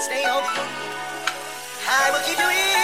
Stay 0.00 0.24
beat. 0.24 0.44
I 1.86 2.10
will 2.10 2.24
keep 2.24 2.38
you 2.38 2.48
in. 2.48 2.80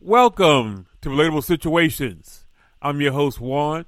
Welcome 0.00 0.86
to 1.04 1.10
Relatable 1.10 1.44
Situations. 1.44 2.46
I'm 2.80 2.98
your 3.02 3.12
host, 3.12 3.38
Juan, 3.38 3.84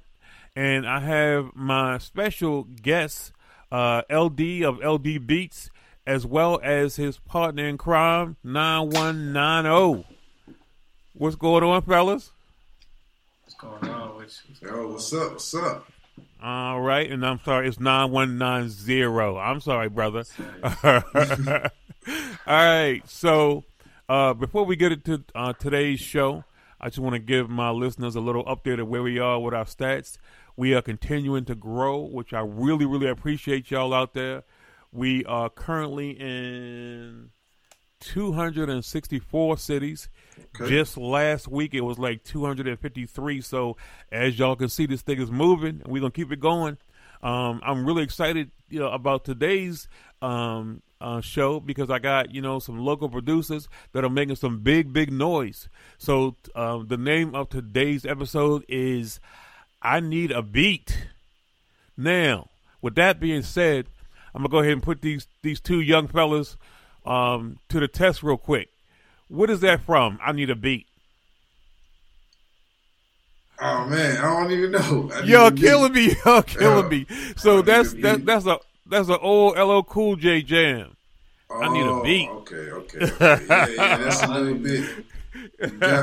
and 0.55 0.87
I 0.87 0.99
have 0.99 1.49
my 1.55 1.97
special 1.97 2.65
guest, 2.65 3.31
uh, 3.71 4.03
LD 4.07 4.61
of 4.61 4.77
LD 4.85 5.25
Beats, 5.25 5.71
as 6.05 6.27
well 6.27 6.59
as 6.61 6.97
his 6.97 7.17
partner 7.17 7.67
in 7.67 7.79
crime, 7.79 8.37
9190. 8.43 9.67
oh. 9.67 10.05
What's 11.15 11.35
going 11.35 11.63
on, 11.63 11.81
fellas? 11.81 12.29
What's 13.45 13.55
going 13.55 13.91
on 13.91 14.17
with 14.17 14.39
you? 14.61 14.69
Yo, 14.69 14.87
what's 14.91 15.11
up? 15.11 15.31
What's 15.31 15.55
up? 15.55 15.87
All 16.43 16.81
right, 16.81 17.11
and 17.11 17.25
I'm 17.25 17.39
sorry, 17.43 17.67
it's 17.67 17.79
9190. 17.79 19.39
I'm 19.39 19.59
sorry, 19.59 19.89
brother. 19.89 20.23
All 20.83 21.71
right, 22.45 23.01
so 23.09 23.63
uh, 24.07 24.35
before 24.35 24.65
we 24.65 24.75
get 24.75 24.91
into 24.91 25.23
uh, 25.33 25.53
today's 25.53 25.99
show, 25.99 26.43
I 26.79 26.89
just 26.89 26.99
want 26.99 27.13
to 27.13 27.19
give 27.19 27.49
my 27.49 27.69
listeners 27.71 28.15
a 28.15 28.21
little 28.21 28.45
update 28.45 28.79
of 28.79 28.87
where 28.87 29.01
we 29.03 29.19
are 29.19 29.39
with 29.39 29.53
our 29.53 29.65
stats. 29.65 30.17
We 30.55 30.73
are 30.73 30.81
continuing 30.81 31.45
to 31.45 31.55
grow, 31.55 31.99
which 31.99 32.33
I 32.33 32.41
really, 32.41 32.85
really 32.85 33.07
appreciate 33.07 33.71
y'all 33.71 33.93
out 33.93 34.13
there. 34.13 34.43
We 34.91 35.25
are 35.25 35.49
currently 35.49 36.11
in 36.11 37.31
264 37.99 39.57
cities. 39.57 40.09
Okay. 40.55 40.69
Just 40.69 40.97
last 40.97 41.47
week, 41.47 41.73
it 41.73 41.81
was 41.81 41.97
like 41.97 42.23
253. 42.23 43.41
So, 43.41 43.77
as 44.11 44.37
y'all 44.37 44.55
can 44.55 44.69
see, 44.69 44.85
this 44.85 45.01
thing 45.01 45.19
is 45.19 45.31
moving, 45.31 45.81
and 45.83 45.87
we're 45.87 46.01
gonna 46.01 46.11
keep 46.11 46.31
it 46.31 46.39
going. 46.39 46.77
Um, 47.21 47.61
I'm 47.65 47.85
really 47.85 48.03
excited, 48.03 48.51
you 48.69 48.79
know, 48.79 48.89
about 48.89 49.25
today's 49.25 49.87
um, 50.21 50.81
uh, 50.99 51.21
show 51.21 51.59
because 51.59 51.89
I 51.89 51.99
got 51.99 52.33
you 52.33 52.41
know 52.41 52.59
some 52.59 52.79
local 52.79 53.09
producers 53.09 53.67
that 53.93 54.03
are 54.03 54.09
making 54.09 54.35
some 54.35 54.59
big, 54.59 54.91
big 54.93 55.11
noise. 55.11 55.69
So, 55.97 56.35
um, 56.55 56.87
the 56.87 56.97
name 56.97 57.35
of 57.35 57.49
today's 57.49 58.05
episode 58.05 58.65
is 58.67 59.19
"I 59.81 59.99
Need 59.99 60.31
a 60.31 60.41
Beat." 60.41 61.07
Now, 61.95 62.49
with 62.81 62.95
that 62.95 63.19
being 63.19 63.41
said, 63.41 63.87
I'm 64.33 64.41
gonna 64.41 64.49
go 64.49 64.59
ahead 64.59 64.73
and 64.73 64.83
put 64.83 65.01
these 65.01 65.27
these 65.43 65.59
two 65.59 65.81
young 65.81 66.07
fellas 66.07 66.57
um, 67.05 67.59
to 67.69 67.79
the 67.79 67.87
test 67.87 68.23
real 68.23 68.37
quick. 68.37 68.69
What 69.27 69.49
is 69.49 69.59
that 69.61 69.81
from? 69.81 70.19
I 70.23 70.31
need 70.31 70.49
a 70.49 70.55
beat. 70.55 70.87
Oh 73.59 73.85
man, 73.87 74.17
I 74.17 74.21
don't 74.39 74.51
even 74.51 74.71
know. 74.71 75.09
I 75.13 75.21
You're 75.23 75.49
need 75.49 75.61
to 75.61 75.67
killing 75.67 75.93
me. 75.93 76.15
You're 76.25 76.43
killing 76.43 76.83
Yeah. 76.83 76.89
me. 76.89 77.33
So 77.37 77.61
that's 77.63 77.93
that, 77.93 78.25
that's 78.25 78.45
a 78.45 78.59
that's 78.89 79.09
an 79.09 79.17
old 79.21 79.57
LL 79.57 79.81
Cool 79.83 80.15
J 80.15 80.41
jam. 80.41 80.95
be- 81.49 81.55
I 81.55 81.73
need 81.73 81.85
a 81.85 81.89
Oh, 81.89 82.03
beat. 82.03 82.29
Okay, 82.29 82.55
okay, 82.71 82.99
okay. 82.99 83.45
Yeah, 83.47 83.67
yeah, 83.69 83.97
that's 83.97 84.23
a 84.23 84.27
little 84.27 84.55
bit. 84.55 85.05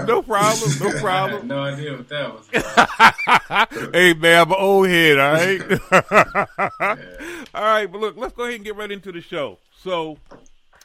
No 0.07 0.23
problem. 0.23 0.71
No 0.81 1.01
problem. 1.01 1.47
no 1.49 1.59
idea 1.63 1.93
what 1.97 2.09
that 2.09 2.33
was 2.33 3.91
hey 3.93 4.15
man, 4.15 4.43
I'm 4.43 4.51
an 4.53 4.57
old 4.59 4.89
head. 4.89 5.19
All 5.19 5.33
right. 5.33 5.61
all 7.55 7.63
right, 7.63 7.87
but 7.87 8.01
look, 8.01 8.17
let's 8.17 8.33
go 8.35 8.45
ahead 8.45 8.57
and 8.57 8.65
get 8.65 8.77
right 8.77 8.91
into 8.91 9.13
the 9.13 9.21
show. 9.21 9.59
So, 9.83 10.19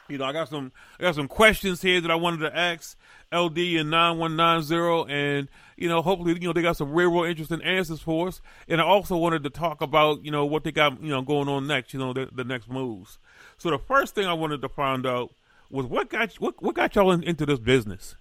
you 0.08 0.18
know, 0.18 0.24
I 0.24 0.32
got 0.32 0.48
some 0.48 0.72
I 0.98 1.02
got 1.04 1.14
some 1.14 1.28
questions 1.28 1.80
here 1.82 2.00
that 2.00 2.10
I 2.10 2.14
wanted 2.16 2.38
to 2.48 2.56
ask 2.56 2.96
LD 3.32 3.58
and 3.78 3.90
nine 3.90 4.18
one 4.18 4.34
nine 4.34 4.62
zero, 4.62 5.04
and 5.04 5.48
you 5.76 5.88
know, 5.88 6.02
hopefully, 6.02 6.34
you 6.34 6.48
know, 6.48 6.52
they 6.52 6.62
got 6.62 6.76
some 6.76 6.92
real, 6.92 7.10
real 7.10 7.24
interesting 7.24 7.62
answers 7.62 8.00
for 8.00 8.28
us. 8.28 8.40
And 8.68 8.80
I 8.80 8.84
also 8.84 9.16
wanted 9.16 9.44
to 9.44 9.50
talk 9.50 9.80
about, 9.80 10.24
you 10.24 10.30
know, 10.30 10.44
what 10.44 10.64
they 10.64 10.72
got, 10.72 11.02
you 11.02 11.08
know, 11.08 11.22
going 11.22 11.48
on 11.48 11.66
next. 11.66 11.94
You 11.94 12.00
know, 12.00 12.12
the, 12.12 12.28
the 12.32 12.44
next 12.44 12.68
moves. 12.68 13.18
So 13.56 13.70
the 13.70 13.78
first 13.78 14.14
thing 14.14 14.26
I 14.26 14.32
wanted 14.32 14.62
to 14.62 14.68
find 14.68 15.06
out 15.06 15.32
was 15.70 15.86
what 15.86 16.10
got 16.10 16.34
what 16.34 16.60
what 16.60 16.74
got 16.74 16.94
y'all 16.96 17.12
in, 17.12 17.22
into 17.22 17.46
this 17.46 17.60
business. 17.60 18.16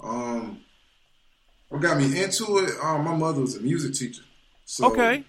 Um, 0.00 0.60
what 1.70 1.80
got 1.80 1.98
me 1.98 2.22
into 2.22 2.58
it? 2.58 2.72
Um, 2.82 3.04
my 3.04 3.16
mother 3.16 3.40
was 3.40 3.56
a 3.56 3.60
music 3.60 3.94
teacher. 3.94 4.22
So 4.66 4.86
Okay. 4.92 5.24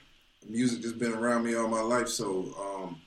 Music 0.49 0.81
just 0.81 0.99
been 0.99 1.13
around 1.13 1.45
me 1.45 1.55
all 1.55 1.67
my 1.67 1.81
life. 1.81 2.09
So 2.09 2.53
um, 2.59 3.01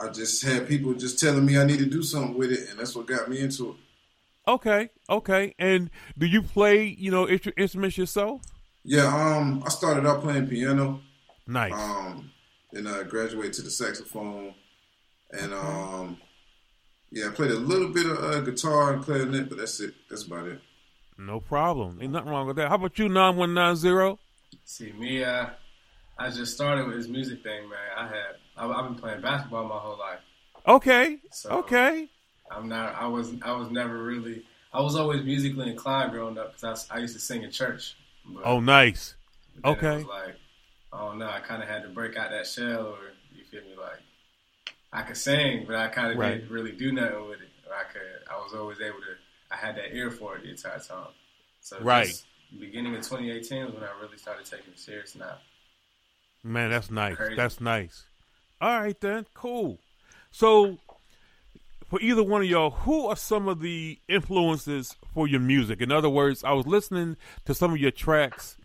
I 0.00 0.10
just 0.10 0.44
had 0.44 0.68
people 0.68 0.92
just 0.92 1.18
telling 1.18 1.46
me 1.46 1.58
I 1.58 1.64
need 1.64 1.78
to 1.78 1.86
do 1.86 2.02
something 2.02 2.36
with 2.36 2.52
it, 2.52 2.68
and 2.68 2.78
that's 2.78 2.94
what 2.94 3.06
got 3.06 3.30
me 3.30 3.40
into 3.40 3.70
it. 3.70 3.76
Okay, 4.48 4.90
okay. 5.10 5.54
And 5.58 5.90
do 6.16 6.26
you 6.26 6.42
play, 6.42 6.84
you 6.84 7.10
know, 7.10 7.26
instru- 7.26 7.58
instruments 7.58 7.98
yourself? 7.98 8.42
Yeah. 8.84 9.06
Um, 9.06 9.62
I 9.66 9.70
started 9.70 10.06
out 10.06 10.22
playing 10.22 10.46
piano. 10.46 11.00
Nice. 11.48 11.72
Um, 11.72 12.30
then 12.72 12.86
I 12.86 13.02
graduated 13.02 13.54
to 13.54 13.62
the 13.62 13.70
saxophone, 13.70 14.54
and 15.32 15.52
um, 15.54 16.18
yeah, 17.10 17.28
I 17.28 17.30
played 17.30 17.50
a 17.52 17.54
little 17.58 17.88
bit 17.88 18.06
of 18.06 18.18
uh, 18.18 18.40
guitar 18.40 18.92
and 18.94 19.02
clarinet, 19.04 19.48
but 19.48 19.58
that's 19.58 19.80
it. 19.80 19.94
That's 20.10 20.24
about 20.24 20.46
it. 20.46 20.60
no 21.18 21.40
problem. 21.40 21.98
Ain't 22.02 22.12
nothing 22.12 22.30
wrong 22.30 22.46
with 22.46 22.56
that. 22.56 22.68
How 22.68 22.74
about 22.74 22.98
you, 22.98 23.08
nine 23.08 23.36
one 23.36 23.54
nine 23.54 23.76
zero? 23.76 24.18
See, 24.64 24.92
me, 24.92 25.22
uh, 25.24 25.46
I 26.18 26.30
just 26.30 26.54
started 26.54 26.86
with 26.86 26.96
this 26.96 27.08
music 27.08 27.42
thing, 27.42 27.68
man. 27.68 27.78
I 27.96 28.06
had, 28.08 28.36
I, 28.56 28.66
I've 28.68 28.84
been 28.90 28.98
playing 29.00 29.20
basketball 29.22 29.68
my 29.68 29.78
whole 29.78 29.98
life. 29.98 30.18
Okay, 30.66 31.18
So- 31.32 31.50
okay. 31.50 32.08
I'm 32.50 32.68
not, 32.68 32.94
I 32.94 33.06
was, 33.06 33.34
I 33.42 33.52
was 33.52 33.70
never 33.70 34.02
really, 34.02 34.42
I 34.72 34.80
was 34.80 34.96
always 34.96 35.24
musically 35.24 35.70
inclined 35.70 36.12
growing 36.12 36.38
up 36.38 36.54
because 36.54 36.88
I, 36.90 36.96
I 36.96 36.98
used 37.00 37.14
to 37.14 37.20
sing 37.20 37.42
in 37.42 37.50
church. 37.50 37.96
But 38.24 38.42
Oh, 38.44 38.60
nice. 38.60 39.14
okay. 39.64 39.96
was 39.96 40.04
like, 40.04 40.36
I 40.92 40.98
don't 41.00 41.18
know, 41.18 41.28
I 41.28 41.40
kind 41.40 41.62
of 41.62 41.68
had 41.68 41.82
to 41.82 41.88
break 41.88 42.16
out 42.16 42.30
that 42.30 42.46
shell, 42.46 42.86
or 42.86 43.12
you 43.36 43.44
feel 43.44 43.62
me, 43.62 43.76
like 43.80 44.00
I 44.92 45.02
could 45.02 45.16
sing, 45.16 45.64
but 45.66 45.76
I 45.76 45.88
kind 45.88 46.12
of 46.12 46.18
Right. 46.18 46.20
didn't 46.20 46.50
really 46.50 46.72
do 46.72 46.92
nothing 46.92 47.28
with 47.28 47.40
it. 47.42 47.48
Or 47.68 47.74
I 47.74 47.84
could, 47.84 48.02
I 48.30 48.36
was 48.38 48.54
always 48.54 48.80
able 48.80 48.98
to, 49.00 49.16
I 49.50 49.56
had 49.56 49.76
that 49.76 49.94
ear 49.94 50.10
for 50.10 50.36
it 50.36 50.42
the 50.44 50.50
entire 50.50 50.78
time. 50.80 51.08
So 51.60 51.78
Right. 51.80 52.18
beginning 52.58 52.94
of 52.96 53.06
2018 53.06 53.66
was 53.66 53.74
when 53.74 53.84
I 53.84 53.92
really 54.00 54.18
started 54.18 54.46
taking 54.46 54.72
it 54.72 54.78
serious 54.78 55.14
now. 55.16 55.38
Man, 56.42 56.70
that's 56.70 56.90
nice. 56.90 57.18
Crazy. 57.18 57.34
That's 57.34 57.60
nice. 57.60 58.06
All 58.60 58.80
right 58.80 58.98
then, 59.00 59.26
cool. 59.34 59.80
So, 60.30 60.78
for 61.88 62.00
either 62.00 62.22
one 62.22 62.42
of 62.42 62.48
y'all, 62.48 62.70
who 62.70 63.06
are 63.06 63.16
some 63.16 63.48
of 63.48 63.60
the 63.60 63.98
influences 64.08 64.96
for 65.14 65.28
your 65.28 65.40
music? 65.40 65.80
In 65.80 65.92
other 65.92 66.10
words, 66.10 66.44
I 66.44 66.52
was 66.52 66.66
listening 66.66 67.16
to 67.44 67.54
some 67.54 67.72
of 67.72 67.78
your 67.78 67.90
tracks, 67.90 68.56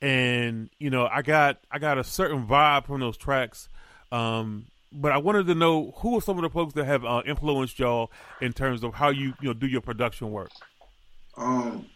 and 0.00 0.70
you 0.78 0.90
know, 0.90 1.08
I 1.10 1.22
got 1.22 1.58
I 1.70 1.78
got 1.78 1.98
a 1.98 2.04
certain 2.04 2.46
vibe 2.46 2.86
from 2.86 3.00
those 3.00 3.16
tracks. 3.16 3.68
Um, 4.12 4.66
but 4.90 5.12
I 5.12 5.18
wanted 5.18 5.46
to 5.48 5.54
know 5.54 5.92
who 5.98 6.16
are 6.16 6.22
some 6.22 6.38
of 6.38 6.42
the 6.42 6.50
folks 6.50 6.74
that 6.74 6.86
have 6.86 7.04
uh, 7.04 7.22
influenced 7.26 7.78
y'all 7.78 8.10
in 8.40 8.52
terms 8.52 8.82
of 8.82 8.94
how 8.94 9.10
you 9.10 9.34
you 9.40 9.48
know 9.48 9.54
do 9.54 9.66
your 9.66 9.80
production 9.80 10.30
work. 10.30 10.50
Um, 11.36 11.86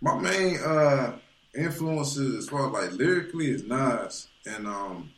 my 0.00 0.18
main 0.18 0.58
uh 0.58 1.18
influences 1.56 2.36
as 2.36 2.48
far 2.48 2.66
as 2.66 2.72
like 2.72 2.98
lyrically 2.98 3.50
is 3.50 3.64
Nas 3.64 4.28
and 4.46 4.66
um 4.66 5.10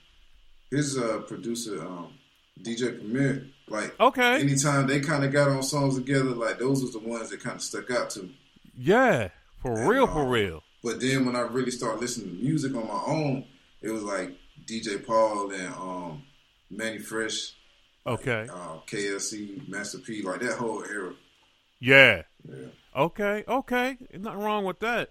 his 0.71 0.97
uh 0.97 1.19
producer 1.27 1.83
um 1.83 2.15
DJ 2.63 2.99
Premier. 2.99 3.47
Like 3.69 3.99
Okay, 4.01 4.41
anytime 4.41 4.87
they 4.89 4.99
kind 5.01 5.25
of 5.25 5.33
got 5.33 5.49
on 5.49 5.63
songs 5.63 5.97
together, 5.97 6.31
like 6.31 6.59
those 6.59 6.83
was 6.83 6.93
the 6.93 6.99
ones 6.99 7.31
that 7.31 7.41
kind 7.41 7.57
of 7.57 7.63
stuck 7.63 7.91
out 7.91 8.11
to 8.11 8.23
me. 8.25 8.37
yeah, 8.77 9.29
for 9.63 9.89
real, 9.89 10.07
for 10.09 10.23
uh, 10.27 10.29
real. 10.29 10.63
But 10.83 11.01
then 11.01 11.25
when 11.27 11.37
I 11.37 11.41
really 11.43 11.71
started 11.71 12.01
listening 12.01 12.37
to 12.37 12.43
music 12.43 12.75
on 12.75 12.89
my 12.89 13.03
own, 13.07 13.45
it 13.81 13.91
was 13.91 14.03
like 14.03 14.37
DJ 14.67 15.05
Paul 15.07 15.53
and 15.53 15.73
um 15.75 16.23
Mannie 16.69 16.99
Fresh, 16.99 17.53
Okay, 18.07 18.49
uh, 18.53 18.79
KLC, 18.89 19.69
Master 19.69 19.99
P, 19.99 20.23
like 20.23 20.41
that 20.41 20.59
whole 20.59 20.83
era. 20.85 21.13
yeah. 21.79 22.23
Yeah. 22.49 22.57
Okay, 22.97 23.45
okay. 23.47 23.97
Nothing 24.19 24.41
wrong 24.41 24.65
with 24.65 24.81
that. 24.81 25.11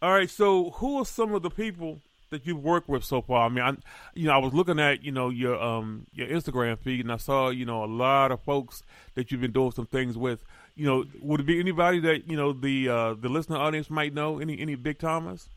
All 0.00 0.12
right, 0.12 0.30
so 0.30 0.70
who 0.70 0.98
are 1.00 1.04
some 1.04 1.34
of 1.34 1.42
the 1.42 1.50
people 1.50 2.00
that 2.30 2.46
you've 2.46 2.62
worked 2.62 2.88
with 2.88 3.04
so 3.04 3.20
far? 3.22 3.46
I 3.46 3.48
mean, 3.48 3.64
I, 3.64 3.76
you 4.14 4.26
know, 4.26 4.32
I 4.34 4.38
was 4.38 4.52
looking 4.54 4.78
at 4.78 5.02
you 5.04 5.12
know 5.12 5.28
your 5.30 5.60
um 5.62 6.06
your 6.12 6.26
Instagram 6.28 6.78
feed, 6.78 7.00
and 7.00 7.12
I 7.12 7.16
saw 7.16 7.48
you 7.50 7.64
know 7.64 7.84
a 7.84 7.86
lot 7.86 8.30
of 8.32 8.40
folks 8.42 8.82
that 9.14 9.30
you've 9.30 9.40
been 9.40 9.52
doing 9.52 9.72
some 9.72 9.86
things 9.86 10.16
with. 10.16 10.44
You 10.74 10.86
know, 10.86 11.04
would 11.20 11.40
it 11.40 11.46
be 11.46 11.58
anybody 11.58 11.98
that 12.00 12.30
you 12.30 12.36
know 12.36 12.52
the 12.52 12.88
uh 12.88 13.14
the 13.14 13.28
listener 13.28 13.56
audience 13.56 13.90
might 13.90 14.14
know? 14.14 14.38
Any 14.38 14.58
any 14.60 14.74
big 14.76 14.98
Thomas? 14.98 15.48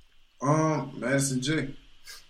Um, 0.41 0.93
Madison 0.97 1.41
J. 1.41 1.75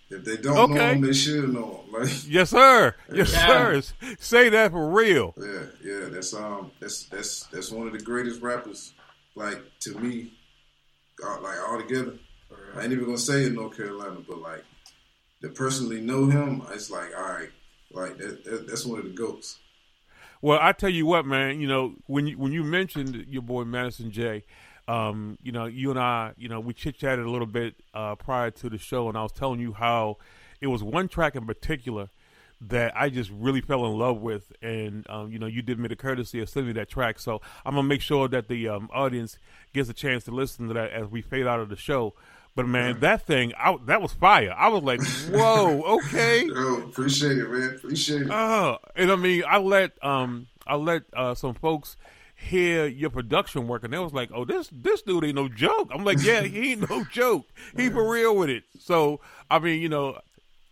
If 0.10 0.26
they 0.26 0.36
don't 0.36 0.56
know 0.72 0.76
Okay. 0.76 0.96
him, 0.96 1.02
they 1.02 1.14
should 1.14 1.54
know 1.54 1.86
him. 1.86 1.94
Like, 2.02 2.10
Yes, 2.28 2.50
sir. 2.50 2.94
Yes, 3.14 3.32
Yeah. 3.32 3.48
sir. 3.48 3.82
Say 4.20 4.50
that 4.50 4.72
for 4.72 4.90
real. 4.90 5.34
yeah, 5.38 5.66
yeah, 5.82 6.06
that's 6.10 6.34
um, 6.34 6.72
that's 6.82 7.04
that's 7.06 7.44
that's 7.48 7.72
one 7.72 7.88
of 7.88 7.94
the 7.94 8.00
greatest 8.00 8.42
rappers, 8.42 8.94
like 9.36 9.62
to 9.82 9.98
me, 10.00 10.34
uh, 11.26 11.40
like 11.42 11.58
all 11.66 11.78
together. 11.82 12.16
I 12.76 12.84
ain't 12.84 12.94
even 12.94 13.06
gonna 13.06 13.18
say 13.18 13.46
in 13.46 13.56
North 13.56 13.76
Carolina, 13.76 14.18
but 14.28 14.40
like 14.40 14.64
to 15.42 15.50
personally 15.50 16.02
know 16.02 16.28
him, 16.28 16.64
it's 16.72 16.90
like 16.90 17.12
all 17.18 17.24
right, 17.24 17.50
like 17.92 18.18
that, 18.18 18.44
that 18.46 18.68
that's 18.68 18.86
one 18.86 19.00
of 19.00 19.06
the 19.06 19.12
goats. 19.12 19.60
Well, 20.42 20.60
I 20.60 20.72
tell 20.72 20.90
you 20.90 21.06
what, 21.06 21.26
man. 21.26 21.62
You 21.62 21.68
know, 21.68 21.96
when 22.08 22.28
you 22.28 22.38
when 22.38 22.52
you 22.52 22.64
mentioned 22.64 23.26
your 23.28 23.44
boy 23.44 23.64
Madison 23.64 24.12
J, 24.12 24.44
um, 24.88 25.38
you 25.44 25.52
know, 25.52 25.66
you 25.66 25.92
and 25.92 26.00
I, 26.00 26.34
you 26.38 26.50
know, 26.50 26.60
we 26.60 26.74
chit 26.74 26.98
chatted 26.98 27.26
a 27.26 27.30
little 27.30 27.48
bit 27.48 27.76
uh, 27.94 28.16
prior 28.16 28.52
to 28.52 28.70
the 28.70 28.78
show, 28.78 29.08
and 29.08 29.18
I 29.18 29.24
was 29.24 29.32
telling 29.32 29.60
you 29.60 29.74
how 29.74 30.18
it 30.60 30.68
was 30.68 30.84
one 30.84 31.08
track 31.08 31.36
in 31.36 31.46
particular 31.46 32.10
that 32.62 32.94
I 32.96 33.10
just 33.10 33.32
really 33.32 33.62
fell 33.62 33.86
in 33.88 33.98
love 33.98 34.22
with, 34.22 34.52
and 34.62 35.06
um, 35.10 35.32
you 35.32 35.40
know, 35.40 35.48
you 35.48 35.62
did 35.62 35.80
me 35.80 35.88
the 35.88 35.96
courtesy 35.96 36.40
of 36.42 36.50
sending 36.50 36.68
me 36.68 36.80
that 36.80 36.90
track. 36.90 37.20
So 37.20 37.42
I'm 37.66 37.76
gonna 37.76 37.88
make 37.88 38.02
sure 38.02 38.28
that 38.28 38.48
the 38.48 38.70
um, 38.70 38.90
audience 38.94 39.38
gets 39.74 39.90
a 39.90 39.94
chance 39.94 40.24
to 40.26 40.32
listen 40.32 40.68
to 40.68 40.74
that 40.76 40.92
as 40.92 41.08
we 41.08 41.22
fade 41.22 41.48
out 41.48 41.60
of 41.60 41.70
the 41.70 41.76
show. 41.76 42.14
But 42.56 42.68
man, 42.68 43.00
that 43.00 43.26
thing, 43.26 43.54
I, 43.58 43.78
that 43.86 44.02
was 44.02 44.12
fire. 44.12 44.54
I 44.58 44.68
was 44.68 44.84
like, 44.84 45.02
whoa, 45.30 45.82
okay. 46.00 46.46
Yo, 46.48 46.84
appreciate 46.84 47.38
it, 47.38 47.50
man. 47.50 47.76
Appreciate 47.76 48.24
it. 48.24 48.30
Oh, 48.30 48.78
and 48.96 49.10
I 49.10 49.16
mean, 49.16 49.44
I 49.48 49.58
let 49.58 49.92
um, 50.04 50.48
I 50.68 50.76
let 50.76 51.04
uh, 51.14 51.34
some 51.34 51.54
folks 51.54 51.96
hear 52.36 52.88
your 52.88 53.10
production 53.10 53.68
work, 53.68 53.84
and 53.84 53.94
they 53.94 54.00
was 54.00 54.14
like, 54.14 54.32
"Oh, 54.34 54.44
this 54.46 54.70
this 54.72 55.02
dude 55.02 55.24
ain't 55.24 55.36
no 55.36 55.48
joke." 55.48 55.90
I'm 55.94 56.04
like, 56.04 56.22
"Yeah, 56.22 56.42
he 56.42 56.74
ain't 56.74 56.90
no 56.90 57.04
joke. 57.12 57.48
He 57.78 57.90
for 57.90 58.10
real 58.12 58.36
with 58.36 58.50
it." 58.50 58.64
So, 58.80 59.22
I 59.50 59.60
mean, 59.60 59.82
you 59.82 59.90
know, 59.90 60.20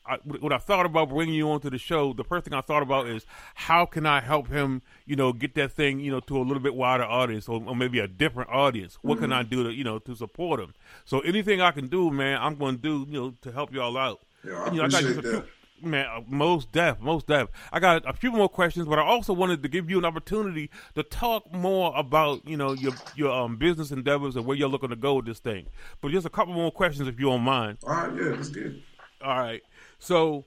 I, 0.10 0.18
when 0.24 0.52
I 0.52 0.58
thought 0.58 0.86
about 0.86 1.10
bringing 1.10 1.36
you 1.36 1.50
onto 1.52 1.70
the 1.70 1.78
show, 1.78 2.14
the 2.14 2.24
first 2.24 2.46
thing 2.46 2.54
I 2.54 2.62
thought 2.62 2.82
about 2.82 3.08
is 3.08 3.26
how 3.56 3.86
can 3.86 4.06
I 4.06 4.22
help 4.22 4.48
him, 4.48 4.82
you 5.06 5.16
know, 5.16 5.32
get 5.34 5.56
that 5.56 5.72
thing, 5.72 6.00
you 6.00 6.12
know, 6.12 6.20
to 6.22 6.38
a 6.38 6.42
little 6.44 6.64
bit 6.64 6.74
wider 6.76 7.04
audience 7.04 7.48
or, 7.48 7.62
or 7.66 7.76
maybe 7.76 8.00
a 8.00 8.08
different 8.08 8.50
audience. 8.50 8.98
What 9.02 9.20
can 9.20 9.32
I 9.32 9.44
do 9.44 9.64
to, 9.64 9.72
you 9.74 9.84
know, 9.84 10.00
to 10.00 10.16
support 10.16 10.60
him? 10.60 10.74
So 11.06 11.20
anything 11.20 11.62
I 11.62 11.72
can 11.72 11.88
do, 11.88 12.10
man, 12.12 12.40
I'm 12.42 12.56
going 12.56 12.78
to 12.78 12.82
do, 12.82 13.06
you 13.12 13.20
know, 13.22 13.34
to 13.42 13.52
help 13.52 13.74
y'all 13.74 13.98
out. 13.98 14.22
Yeah, 14.44 14.54
I 14.62 14.66
And, 14.68 14.76
you 14.76 14.82
know, 14.82 14.88
got 14.90 15.02
appreciate 15.02 15.16
just 15.24 15.28
a 15.28 15.32
that. 15.38 15.44
few- 15.44 15.54
Man, 15.82 16.06
uh, 16.14 16.20
most 16.28 16.74
deaf, 16.74 17.00
most 17.00 17.28
deaf. 17.28 17.48
I 17.72 17.80
got 17.80 18.04
a 18.06 18.12
few 18.12 18.34
more 18.34 18.50
questions, 18.50 18.86
but 18.86 19.00
I 19.00 19.02
also 19.04 19.32
wanted 19.32 19.64
to 19.64 19.70
give 19.70 19.90
you 19.90 19.98
an 19.98 20.04
opportunity 20.04 20.70
to 20.96 21.04
talk 21.04 21.54
more 21.54 21.94
about, 21.96 22.46
you 22.46 22.58
know, 22.58 22.74
your 22.74 22.92
your 23.16 23.32
um, 23.32 23.56
business 23.56 23.90
endeavors 23.90 24.36
and 24.36 24.46
where 24.46 24.58
you're 24.58 24.68
looking 24.68 24.90
to 24.90 24.98
go 24.98 25.14
with 25.14 25.26
this 25.26 25.40
thing. 25.40 25.68
But 26.02 26.12
just 26.12 26.26
a 26.26 26.30
couple 26.30 26.54
more 26.54 26.70
questions, 26.70 27.08
if 27.08 27.18
you 27.18 27.28
don't 27.28 27.44
mind. 27.44 27.78
All 27.86 27.94
right, 27.94 28.14
yeah, 28.14 28.32
that's 28.36 28.50
good. 28.50 28.84
All 29.24 29.38
right. 29.40 29.62
So, 30.00 30.46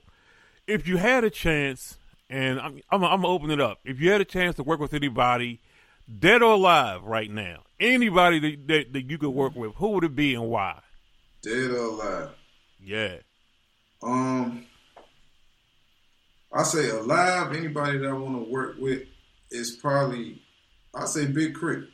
if 0.67 0.87
you 0.87 0.97
had 0.97 1.23
a 1.23 1.29
chance, 1.29 1.97
and 2.29 2.59
I'm, 2.59 2.81
I'm, 2.89 3.03
I'm 3.03 3.21
gonna 3.21 3.27
open 3.27 3.51
it 3.51 3.61
up. 3.61 3.79
If 3.85 3.99
you 3.99 4.11
had 4.11 4.21
a 4.21 4.25
chance 4.25 4.55
to 4.57 4.63
work 4.63 4.79
with 4.79 4.93
anybody, 4.93 5.59
dead 6.19 6.41
or 6.41 6.53
alive, 6.53 7.03
right 7.03 7.29
now, 7.29 7.63
anybody 7.79 8.39
that, 8.39 8.67
that, 8.67 8.93
that 8.93 9.09
you 9.09 9.17
could 9.17 9.29
work 9.29 9.55
with, 9.55 9.75
who 9.75 9.89
would 9.89 10.03
it 10.03 10.15
be 10.15 10.33
and 10.35 10.49
why? 10.49 10.79
Dead 11.41 11.71
or 11.71 11.77
alive. 11.77 12.29
Yeah. 12.83 13.17
Um, 14.01 14.65
I 16.51 16.63
say 16.63 16.89
alive. 16.89 17.55
Anybody 17.55 17.97
that 17.99 18.09
I 18.09 18.13
want 18.13 18.43
to 18.45 18.51
work 18.51 18.75
with 18.79 19.03
is 19.51 19.71
probably 19.71 20.41
I 20.93 21.05
say 21.05 21.25
Big 21.25 21.53
Crit. 21.55 21.85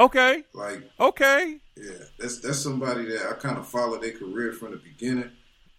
Okay. 0.00 0.44
Like, 0.54 0.88
Okay. 1.00 1.58
yeah, 1.76 1.92
that's 2.18 2.40
that's 2.40 2.58
somebody 2.58 3.04
that 3.06 3.26
I 3.30 3.34
kind 3.34 3.58
of 3.58 3.66
followed 3.66 4.02
their 4.02 4.12
career 4.12 4.52
from 4.52 4.72
the 4.72 4.76
beginning, 4.78 5.30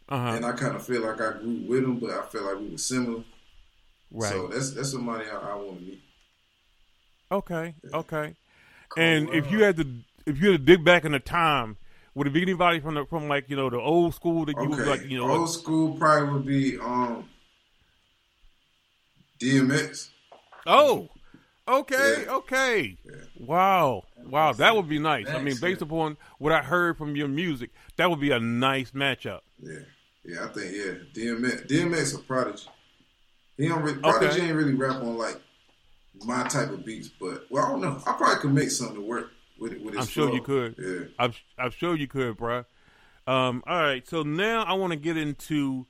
Uh 0.09 0.17
huh. 0.17 0.35
and 0.35 0.45
I 0.45 0.51
kind 0.53 0.75
of 0.75 0.85
feel 0.85 1.01
like 1.03 1.21
I 1.21 1.33
grew 1.33 1.61
with 1.67 1.83
him, 1.83 1.99
but 1.99 2.09
I 2.09 2.23
feel 2.23 2.43
like 2.43 2.59
we 2.59 2.69
were 2.69 2.77
similar. 2.77 3.23
Right. 4.11 4.31
So 4.31 4.47
that's 4.47 4.71
that's 4.71 4.91
somebody 4.91 5.25
I, 5.29 5.35
I 5.35 5.55
want 5.55 5.79
to 5.79 5.85
meet. 5.85 6.01
okay. 7.31 7.75
Okay. 7.93 8.35
And 8.97 9.29
if 9.29 9.51
you 9.51 9.63
had 9.63 9.77
to, 9.77 9.87
if 10.25 10.41
you 10.41 10.51
had 10.51 10.59
to 10.59 10.65
dig 10.65 10.83
back 10.83 11.05
in 11.05 11.11
the 11.11 11.19
time, 11.19 11.77
would 12.15 12.25
it 12.27 12.33
be 12.33 12.41
anybody 12.41 12.79
from 12.79 12.95
the 12.95 13.05
from 13.05 13.27
like 13.27 13.49
you 13.49 13.55
know 13.55 13.69
the 13.69 13.77
old 13.79 14.15
school 14.15 14.45
that 14.45 14.55
you 14.59 14.73
Okay, 14.73 14.83
like 14.83 15.03
you 15.09 15.17
know? 15.19 15.29
old 15.31 15.49
school 15.49 15.95
probably 15.95 16.33
would 16.33 16.45
be 16.45 16.77
um 16.79 17.29
DMX. 19.39 20.09
Oh, 20.65 21.09
okay, 21.67 22.23
Yeah. 22.25 22.31
okay. 22.33 22.97
Yeah. 23.05 23.11
Wow, 23.39 24.03
wow, 24.25 24.53
that 24.53 24.75
would 24.75 24.89
be 24.89 24.99
nice. 24.99 25.27
I 25.29 25.39
mean, 25.39 25.55
based 25.57 25.81
yeah. 25.81 25.87
upon 25.87 26.17
what 26.39 26.51
I 26.51 26.61
heard 26.61 26.97
from 26.97 27.15
your 27.15 27.27
music, 27.27 27.71
that 27.95 28.09
would 28.09 28.19
be 28.19 28.31
a 28.31 28.39
nice 28.39 28.91
matchup. 28.91 29.41
Yeah, 29.61 29.79
yeah, 30.23 30.45
I 30.45 30.47
think 30.47 30.73
yeah, 30.73 30.93
DMX, 31.13 31.67
DMX 31.67 32.15
a 32.15 32.19
Prodigy. 32.19 32.67
He 33.57 33.67
don't 33.67 33.81
really, 33.81 33.99
Prodigy 33.99 34.41
ain't 34.41 34.55
really 34.55 34.73
rap 34.73 35.01
on 35.01 35.17
like 35.17 35.39
my 36.25 36.43
type 36.43 36.69
of 36.69 36.85
beats, 36.85 37.09
but 37.19 37.45
well, 37.49 37.65
I 37.65 37.69
don't 37.69 37.81
know. 37.81 38.01
I 38.05 38.13
probably 38.13 38.39
could 38.39 38.53
make 38.53 38.71
something 38.71 38.95
to 38.95 39.01
work 39.01 39.31
with 39.59 39.73
it. 39.73 39.83
With 39.83 39.95
his 39.95 40.05
I'm 40.05 40.09
sure 40.09 40.27
flow. 40.27 40.35
you 40.35 40.41
could. 40.41 40.75
Yeah. 40.77 41.07
I'm, 41.17 41.33
I'm 41.57 41.71
sure 41.71 41.95
you 41.95 42.07
could, 42.07 42.37
bruh. 42.37 42.65
Um, 43.27 43.63
all 43.67 43.79
right, 43.79 44.07
so 44.07 44.23
now 44.23 44.63
I 44.63 44.73
want 44.73 44.91
to 44.91 44.97
get 44.97 45.15
into 45.15 45.85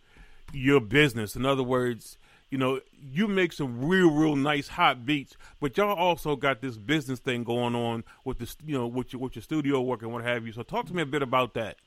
your 0.51 0.81
business. 0.81 1.35
In 1.35 1.45
other 1.45 1.63
words, 1.63 2.17
you 2.49 2.57
know, 2.57 2.81
you 2.99 3.27
make 3.27 3.53
some 3.53 3.85
real, 3.87 4.11
real 4.11 4.35
nice 4.35 4.67
hot 4.67 5.05
beats, 5.05 5.37
but 5.59 5.77
y'all 5.77 5.95
also 5.95 6.35
got 6.35 6.61
this 6.61 6.77
business 6.77 7.19
thing 7.19 7.43
going 7.43 7.75
on 7.75 8.03
with 8.25 8.39
this, 8.39 8.57
you 8.65 8.77
know, 8.77 8.87
with 8.87 9.13
your, 9.13 9.21
with 9.21 9.35
your 9.35 9.43
studio 9.43 9.81
work 9.81 10.01
and 10.01 10.11
what 10.11 10.23
have 10.23 10.45
you. 10.45 10.51
So 10.51 10.63
talk 10.63 10.87
to 10.87 10.93
me 10.93 11.03
a 11.03 11.05
bit 11.05 11.21
about 11.21 11.53
that. 11.53 11.77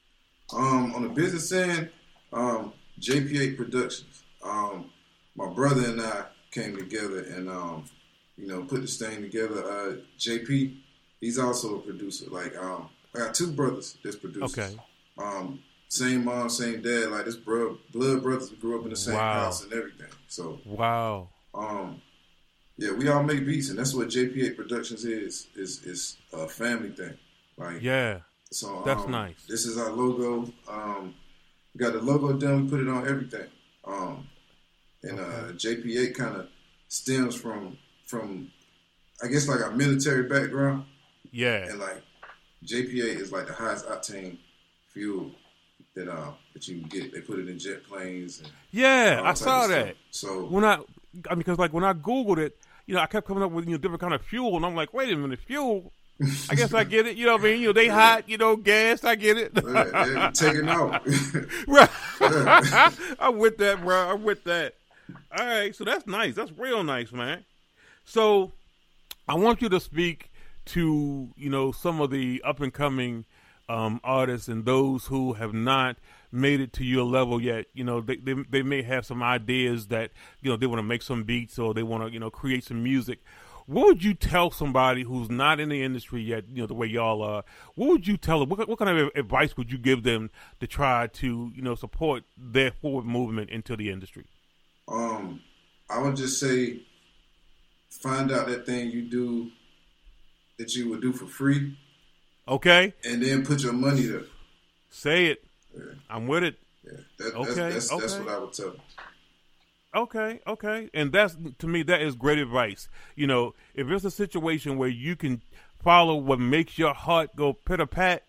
Um, 0.55 0.94
on 0.94 1.03
the 1.03 1.09
business 1.09 1.50
end, 1.53 1.91
um, 2.32 2.73
JP8 3.00 3.56
Productions. 3.56 4.23
Um, 4.43 4.90
my 5.37 5.49
brother 5.49 5.84
and 5.87 6.00
I 6.00 6.25
came 6.50 6.76
together 6.76 7.20
and 7.20 7.49
um, 7.49 7.84
you 8.37 8.46
know, 8.46 8.62
put 8.64 8.81
this 8.82 8.99
thing 8.99 9.23
together. 9.23 9.62
Uh, 9.64 9.96
JP, 10.19 10.76
he's 11.20 11.38
also 11.38 11.76
a 11.76 11.81
producer. 11.81 12.26
Like, 12.31 12.56
um, 12.56 12.88
I 13.14 13.19
got 13.20 13.34
two 13.34 13.52
brothers 13.52 13.96
that's 14.02 14.17
producers. 14.17 14.58
Okay. 14.58 14.76
Um, 15.19 15.61
same 15.88 16.25
mom, 16.25 16.49
same 16.49 16.81
dad. 16.82 17.11
Like 17.11 17.26
this 17.26 17.37
bro, 17.37 17.79
blood 17.93 18.23
brothers. 18.23 18.50
We 18.50 18.56
grew 18.56 18.79
up 18.79 18.84
in 18.84 18.90
the 18.90 18.96
same 18.96 19.14
Wow. 19.14 19.44
house 19.44 19.62
and 19.62 19.73
everything. 19.73 20.08
So, 20.29 20.58
Wow. 20.64 21.29
um, 21.55 22.00
yeah, 22.79 22.93
we 22.93 23.08
all 23.08 23.23
make 23.23 23.44
beats, 23.44 23.69
and 23.69 23.79
that's 23.79 23.94
what 23.94 24.08
JP8 24.08 24.56
Productions 24.56 25.05
is. 25.05 25.49
Is 25.55 25.82
is 25.84 26.17
a 26.32 26.49
family 26.49 26.90
thing. 26.90 27.17
Like, 27.58 27.82
Yeah. 27.82 28.20
so 28.50 28.82
That's 28.87 29.05
um, 29.05 29.11
nice. 29.11 29.44
This 29.46 29.67
is 29.67 29.76
our 29.76 29.90
logo. 29.93 30.50
Um, 30.67 31.14
we 31.74 31.78
got 31.78 31.92
the 31.92 32.00
logo 32.00 32.32
done. 32.34 32.64
We 32.64 32.70
put 32.70 32.80
it 32.80 32.88
on 32.88 33.06
everything. 33.08 33.48
Um, 33.84 34.28
and 35.02 35.19
uh, 35.19 35.52
JP8 35.54 36.14
kind 36.14 36.36
of 36.36 36.48
stems 36.88 37.34
from 37.34 37.76
from 38.06 38.50
I 39.22 39.28
guess 39.28 39.48
like 39.48 39.60
our 39.60 39.70
military 39.72 40.24
background, 40.28 40.84
Yeah. 41.30 41.69
and 41.69 41.78
like 41.78 42.02
JP8 42.64 43.20
is 43.20 43.32
like 43.32 43.46
the 43.46 43.52
highest 43.54 43.86
octane 43.86 44.38
fuel 44.93 45.31
that 45.94 46.08
uh 46.08 46.32
that 46.55 46.69
you 46.69 46.81
can 46.81 46.88
get. 46.88 47.12
They 47.12 47.20
put 47.20 47.38
it 47.38 47.48
in 47.48 47.58
jet 47.58 47.84
planes. 47.84 48.41
And 48.41 48.50
Yeah, 48.70 49.20
I 49.24 49.34
saw 49.34 49.67
that. 49.69 49.96
So 50.10 50.44
When 50.46 50.64
I, 50.64 50.74
I 51.29 51.31
mean, 51.31 51.38
because 51.38 51.58
like 51.58 51.72
when 51.72 51.84
I 51.84 51.93
googled 51.94 52.38
it, 52.38 52.56
you 52.86 52.94
know, 52.94 53.00
I 53.00 53.06
kept 53.06 53.26
coming 53.26 53.43
up 53.43 53.50
with 53.52 53.64
you 53.67 53.72
know 53.72 53.79
different 53.79 54.00
kind 54.00 54.14
of 54.14 54.22
fuel, 54.22 54.56
and 54.56 54.64
I'm 54.67 54.74
like, 54.74 54.93
wait 54.93 55.12
a 55.12 55.17
minute, 55.17 55.41
fuel. 55.46 55.93
I 56.50 56.55
guess 56.55 56.72
I 56.74 56.84
get 56.84 57.06
it. 57.06 57.17
You 57.17 57.26
know 57.26 57.32
what 57.32 57.43
I 57.43 57.44
mean? 57.44 57.60
You 57.60 57.69
know, 57.69 57.72
they 57.72 57.88
hot. 57.88 58.29
You 58.29 58.38
know, 58.38 58.56
gas. 58.56 59.05
I 59.05 59.14
get 59.14 59.36
it. 59.38 59.52
yeah, 59.55 60.31
taking 60.34 60.69
out. 60.69 61.06
Right. 61.67 61.91
I'm 63.19 63.38
with 63.38 63.58
that, 63.58 63.82
bro. 63.82 63.96
I'm 63.96 64.22
with 64.22 64.44
that. 64.44 64.74
All 65.36 65.46
right, 65.46 65.74
so 65.74 65.84
that's 65.84 66.06
nice. 66.06 66.34
That's 66.34 66.52
real 66.52 66.82
nice, 66.84 67.12
man. 67.12 67.44
So 68.05 68.52
I 69.29 69.34
want 69.34 69.62
you 69.62 69.69
to 69.70 69.81
speak 69.81 70.31
to 70.64 71.31
you 71.36 71.50
know 71.50 71.72
some 71.72 72.00
of 72.00 72.10
the 72.10 72.41
up 72.44 72.60
and 72.60 72.72
coming 72.72 73.24
um, 73.69 74.00
artists 74.05 74.48
and 74.48 74.64
those 74.64 75.06
who 75.06 75.34
have 75.34 75.52
not 75.52 75.96
made 76.31 76.60
it 76.60 76.72
to 76.74 76.84
your 76.84 77.05
level 77.05 77.41
yet. 77.41 77.67
You 77.74 77.84
know, 77.84 78.00
they 78.00 78.17
they, 78.17 78.34
they 78.50 78.62
may 78.62 78.82
have 78.82 79.06
some 79.06 79.22
ideas 79.22 79.88
that 79.88 80.10
you 80.41 80.50
know 80.50 80.56
they 80.56 80.67
want 80.67 80.79
to 80.79 80.84
make 80.84 81.02
some 81.02 81.24
beats 81.24 81.58
or 81.58 81.74
they 81.74 81.82
want 81.82 82.05
to 82.05 82.12
you 82.12 82.20
know 82.20 82.31
create 82.31 82.64
some 82.64 82.82
music. 82.82 83.20
What 83.66 83.86
would 83.86 84.04
you 84.04 84.14
tell 84.14 84.50
somebody 84.50 85.02
who's 85.02 85.31
not 85.31 85.60
in 85.60 85.69
the 85.69 85.82
industry 85.82 86.22
yet? 86.22 86.44
You 86.52 86.62
know, 86.62 86.66
the 86.66 86.74
way 86.74 86.86
y'all 86.86 87.22
are. 87.22 87.44
What 87.74 87.88
would 87.90 88.06
you 88.06 88.16
tell 88.16 88.40
them? 88.40 88.48
What, 88.48 88.69
what 88.69 88.78
kind 88.78 88.98
of 88.98 89.10
advice 89.14 89.56
would 89.56 89.70
you 89.70 89.78
give 89.78 90.02
them 90.02 90.31
to 90.60 90.66
try 90.66 91.06
to 91.06 91.52
you 91.54 91.62
know 91.62 91.74
support 91.74 92.24
their 92.36 92.72
forward 92.72 93.04
movement 93.04 93.50
into 93.50 93.76
the 93.76 93.90
industry? 93.90 94.26
Um, 94.88 95.40
I 95.88 96.00
would 96.00 96.16
just 96.16 96.40
say, 96.40 96.81
find 97.88 98.32
out 98.32 98.46
that 98.48 98.66
thing 98.66 98.90
you 98.90 99.02
do 99.02 99.50
that 100.58 100.74
you 100.74 100.88
would 100.90 101.00
do 101.00 101.12
for 101.12 101.26
free, 101.26 101.76
Okay, 102.48 102.94
and 103.04 103.22
then 103.22 103.44
put 103.44 103.62
your 103.62 103.72
money 103.72 104.02
there. 104.02 104.24
say 104.90 105.26
it. 105.26 105.44
Yeah. 105.74 105.84
I'm 106.10 106.26
with 106.26 106.42
it. 106.44 106.58
Yeah, 106.84 106.92
that, 107.19 107.34
Okay, 107.34 107.54
that's, 107.54 107.88
that's, 107.88 108.00
that's 108.00 108.14
what 108.19 108.28
I 108.28 108.38
would 108.38 108.52
tell 108.52 108.70
them. 108.70 108.81
Okay, 109.94 110.41
okay, 110.46 110.89
and 110.94 111.13
that's 111.13 111.37
to 111.58 111.67
me 111.67 111.82
that 111.82 112.01
is 112.01 112.15
great 112.15 112.39
advice. 112.39 112.89
You 113.15 113.27
know, 113.27 113.55
if 113.75 113.91
it's 113.91 114.05
a 114.05 114.11
situation 114.11 114.79
where 114.79 114.89
you 114.89 115.17
can 115.17 115.43
follow 115.82 116.15
what 116.15 116.41
makes 116.41 116.79
your 116.79 116.94
heart 116.94 117.37
go 117.37 117.53
pitter 117.53 117.84
pat, 117.84 118.22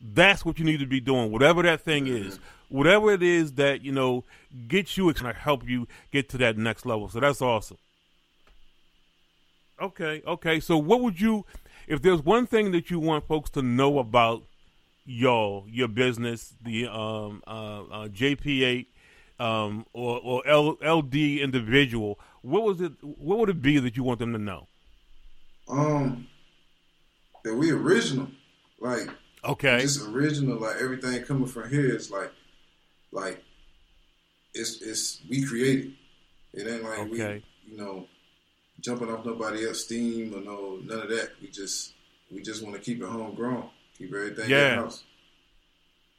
that's 0.00 0.44
what 0.44 0.60
you 0.60 0.64
need 0.64 0.78
to 0.78 0.86
be 0.86 1.00
doing. 1.00 1.32
Whatever 1.32 1.62
that 1.64 1.80
thing 1.80 2.06
is, 2.06 2.38
whatever 2.68 3.10
it 3.10 3.24
is 3.24 3.54
that 3.54 3.82
you 3.82 3.90
know 3.90 4.24
gets 4.68 4.96
you, 4.96 5.08
it's 5.08 5.20
gonna 5.20 5.34
help 5.34 5.68
you 5.68 5.88
get 6.12 6.28
to 6.28 6.38
that 6.38 6.56
next 6.56 6.86
level. 6.86 7.08
So 7.08 7.18
that's 7.18 7.42
awesome. 7.42 7.78
Okay, 9.82 10.22
okay. 10.24 10.60
So 10.60 10.78
what 10.78 11.00
would 11.00 11.20
you, 11.20 11.44
if 11.88 12.02
there's 12.02 12.22
one 12.22 12.46
thing 12.46 12.70
that 12.70 12.88
you 12.88 13.00
want 13.00 13.26
folks 13.26 13.50
to 13.50 13.62
know 13.62 13.98
about 13.98 14.44
y'all, 15.04 15.64
your 15.68 15.88
business, 15.88 16.54
the 16.62 16.86
um, 16.86 17.42
uh, 17.48 17.80
uh, 17.80 18.08
JP8 18.08 18.86
um, 19.40 19.86
or, 19.92 20.20
or 20.22 20.46
L, 20.46 20.76
LD 20.84 21.14
individual, 21.14 22.20
what 22.42 22.62
was 22.62 22.80
it? 22.80 22.92
What 23.02 23.38
would 23.38 23.48
it 23.48 23.62
be 23.62 23.78
that 23.78 23.96
you 23.96 24.04
want 24.04 24.18
them 24.18 24.32
to 24.32 24.38
know? 24.38 24.66
Um, 25.68 26.26
that 27.44 27.54
we 27.54 27.70
original, 27.70 28.28
like 28.78 29.08
Okay. 29.44 29.80
just 29.80 30.06
original. 30.06 30.60
Like 30.60 30.76
everything 30.76 31.22
coming 31.24 31.46
from 31.46 31.70
here 31.70 31.94
is 31.94 32.10
like, 32.10 32.32
like 33.12 33.42
it's 34.54 34.82
it's 34.82 35.20
we 35.28 35.42
created. 35.44 35.94
It 36.52 36.66
ain't 36.66 36.82
like 36.82 36.98
Okay. 36.98 37.42
we, 37.66 37.72
you 37.72 37.78
know, 37.78 38.06
jumping 38.80 39.10
off 39.10 39.24
nobody 39.24 39.66
else 39.66 39.84
steam 39.84 40.34
or 40.34 40.40
no 40.40 40.80
none 40.84 41.00
of 41.00 41.08
that. 41.08 41.30
We 41.40 41.48
just 41.48 41.94
we 42.30 42.42
just 42.42 42.62
want 42.62 42.74
to 42.76 42.80
keep 42.82 43.00
it 43.00 43.08
homegrown, 43.08 43.70
keep 43.96 44.12
everything 44.12 44.50
Yeah. 44.50 44.72
in 44.72 44.78
house. 44.80 45.04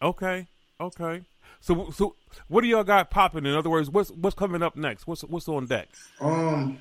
Okay. 0.02 0.48
Okay. 0.82 1.22
So, 1.60 1.92
so 1.92 2.16
what 2.48 2.62
do 2.62 2.68
y'all 2.68 2.84
got 2.84 3.12
popping? 3.12 3.46
In 3.46 3.54
other 3.54 3.70
words, 3.70 3.90
what's 3.90 4.10
what's 4.12 4.36
coming 4.36 4.64
up 4.64 4.76
next? 4.76 5.06
What's 5.06 5.22
what's 5.24 5.48
on 5.48 5.68
deck? 5.68 5.90
Um, 6.20 6.80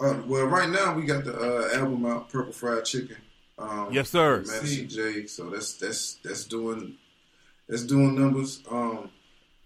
uh, 0.00 0.22
well, 0.26 0.46
right 0.46 0.68
now 0.70 0.94
we 0.94 1.02
got 1.04 1.24
the 1.24 1.36
uh, 1.36 1.78
album 1.78 2.06
out, 2.06 2.30
Purple 2.30 2.52
Fried 2.52 2.84
Chicken. 2.84 3.16
Um, 3.58 3.88
Yes, 3.92 4.08
sir. 4.08 4.38
Madison 4.46 4.88
J. 4.88 5.26
So 5.26 5.50
that's 5.50 5.74
that's 5.74 6.14
that's 6.24 6.44
doing 6.44 6.96
that's 7.68 7.82
doing 7.84 8.14
numbers. 8.18 8.62
Um, 8.70 9.10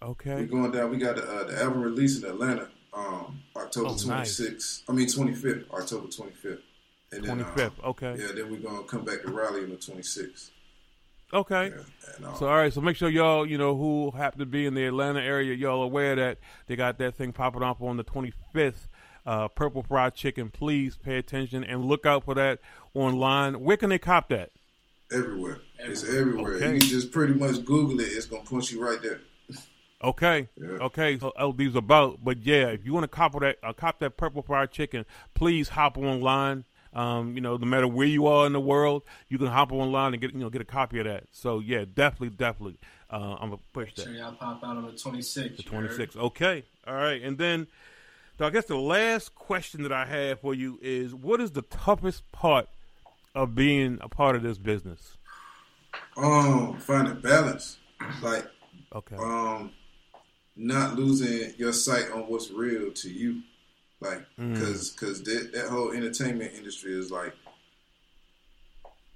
Okay. 0.03 0.35
we're 0.35 0.47
going 0.47 0.73
down. 0.73 0.91
We 0.91 0.97
got 0.97 1.15
the, 1.15 1.23
uh, 1.23 1.45
the 1.45 1.63
album 1.63 1.81
release 1.81 2.21
in 2.21 2.29
Atlanta, 2.29 2.69
um, 2.93 3.41
October 3.55 3.91
Oh, 3.91 4.09
nice. 4.09 4.83
I 4.89 4.93
mean 4.93 5.07
25th, 5.07 5.71
October 5.71 6.09
25th. 6.09 6.59
And 7.13 7.23
then, 7.23 7.23
Twenty 7.23 7.43
uh, 7.45 7.55
fifth. 7.55 7.79
Okay. 7.85 8.17
Yeah, 8.19 8.33
then 8.35 8.51
we're 8.51 8.59
gonna 8.69 8.83
come 8.83 9.05
back 9.05 9.23
to 9.23 9.31
Raleigh 9.31 9.63
on 9.63 9.71
the 9.71 9.77
26th. 9.77 10.51
Okay. 11.33 11.69
Yeah, 11.75 12.15
and, 12.17 12.27
uh, 12.27 12.35
So 12.35 12.47
all 12.49 12.57
right, 12.57 12.73
so 12.73 12.81
make 12.81 12.97
sure 12.97 13.09
y'all, 13.09 13.47
you 13.47 13.57
know, 13.59 13.77
who 13.77 14.11
happen 14.11 14.39
to 14.41 14.47
be 14.47 14.67
in 14.67 14.75
the 14.75 14.85
Atlanta 14.87 15.21
area, 15.21 15.55
y'all 15.55 15.83
aware 15.83 16.15
that 16.17 16.39
they 16.67 16.77
got 16.77 16.99
that 16.99 17.15
thing 17.17 17.33
popping 17.33 17.63
up 17.63 17.81
on 17.83 17.97
the 17.97 18.05
25th. 18.05 18.89
Uh, 19.25 19.47
Purple 19.47 19.85
Fried 19.85 20.15
Chicken. 20.17 20.51
Please 20.51 20.97
pay 20.97 21.17
attention 21.17 21.63
and 21.63 21.85
look 21.85 22.05
out 22.05 22.25
for 22.25 22.35
that 22.35 22.59
online. 22.93 23.61
Where 23.61 23.77
can 23.77 23.91
they 23.91 23.99
cop 23.99 24.29
that? 24.31 24.51
everywhere. 25.13 25.59
It's 25.79 26.03
everywhere. 26.09 26.55
Okay. 26.55 26.73
You 26.75 26.81
can 26.81 26.89
just 26.89 27.13
pretty 27.13 27.35
much 27.35 27.65
Google 27.67 28.01
it. 28.01 28.05
It's 28.05 28.27
gonna 28.27 28.43
punch 28.45 28.73
you 28.73 28.83
right 28.83 29.01
there. 29.03 29.21
Okay, 30.03 30.49
Yeah. 30.57 30.79
okay. 30.81 31.17
So 31.19 31.33
LD's 31.39 31.77
about, 31.77 32.25
but 32.25 32.39
yeah, 32.45 32.69
if 32.69 32.85
you 32.85 32.93
want 32.93 33.05
to 33.05 33.09
cop 33.09 33.39
that, 33.39 33.59
uh, 33.63 33.73
cop 33.73 34.01
that 34.01 34.17
Purple 34.17 34.43
Fried 34.43 34.73
Chicken, 34.73 35.05
please 35.35 35.69
hop 35.69 35.97
online. 35.97 36.65
Um, 36.95 37.35
you 37.35 37.41
know, 37.41 37.57
no 37.57 37.67
matter 37.67 37.89
where 37.89 38.07
you 38.07 38.27
are 38.27 38.47
in 38.47 38.53
the 38.53 38.61
world, 38.61 39.03
you 39.29 39.39
can 39.39 39.47
hop 39.47 39.73
online 39.73 40.13
and 40.13 40.21
get 40.21 40.33
you 40.35 40.41
know 40.41 40.51
get 40.51 40.61
a 40.61 40.67
copy 40.67 40.99
of 40.99 41.07
that. 41.07 41.25
So 41.33 41.59
yeah, 41.59 41.85
definitely, 41.93 42.31
definitely, 42.31 42.79
uh, 43.11 43.37
I'm 43.41 43.51
gonna 43.51 43.63
push 43.73 43.95
that. 43.95 44.03
Sure, 44.05 44.13
y'all 44.13 44.33
pop 44.33 44.63
out 44.63 44.77
on 44.77 44.85
the 44.85 44.93
26th. 44.93 45.35
The 45.57 45.63
you 45.63 45.71
heard? 45.71 45.89
26. 45.89 46.17
Okay. 46.17 46.65
All 46.87 46.95
right. 46.95 47.23
And 47.23 47.39
then, 47.39 47.67
so 48.37 48.47
I 48.47 48.51
guess 48.51 48.67
the 48.67 48.77
last 48.77 49.35
question 49.35 49.83
that 49.85 49.93
I 49.93 50.05
have 50.05 50.41
for 50.41 50.53
you 50.55 50.79
is 50.83 51.15
what 51.15 51.41
is 51.41 51.53
the 51.53 51.63
toughest 51.63 52.31
part 52.33 52.69
of 53.35 53.55
being 53.55 53.99
a 54.03 54.09
part 54.09 54.37
of 54.37 54.43
this 54.43 54.59
business? 54.59 55.17
Um, 56.17 56.79
finding 56.79 57.21
balance, 57.21 57.79
like 58.23 58.47
Okay. 58.95 59.17
um, 59.17 59.73
not 60.57 60.97
losing 60.97 61.55
your 61.57 61.73
sight 61.73 62.11
on 62.11 62.23
what's 62.23 62.51
real 62.51 62.93
to 62.93 63.09
you, 63.11 63.41
like 64.03 64.27
Mm. 64.39 64.55
because 64.55 64.91
because 64.91 65.23
that 65.23 65.53
that 65.55 65.69
whole 65.69 65.93
entertainment 65.93 66.53
industry 66.55 66.93
is 66.99 67.11
like 67.11 67.35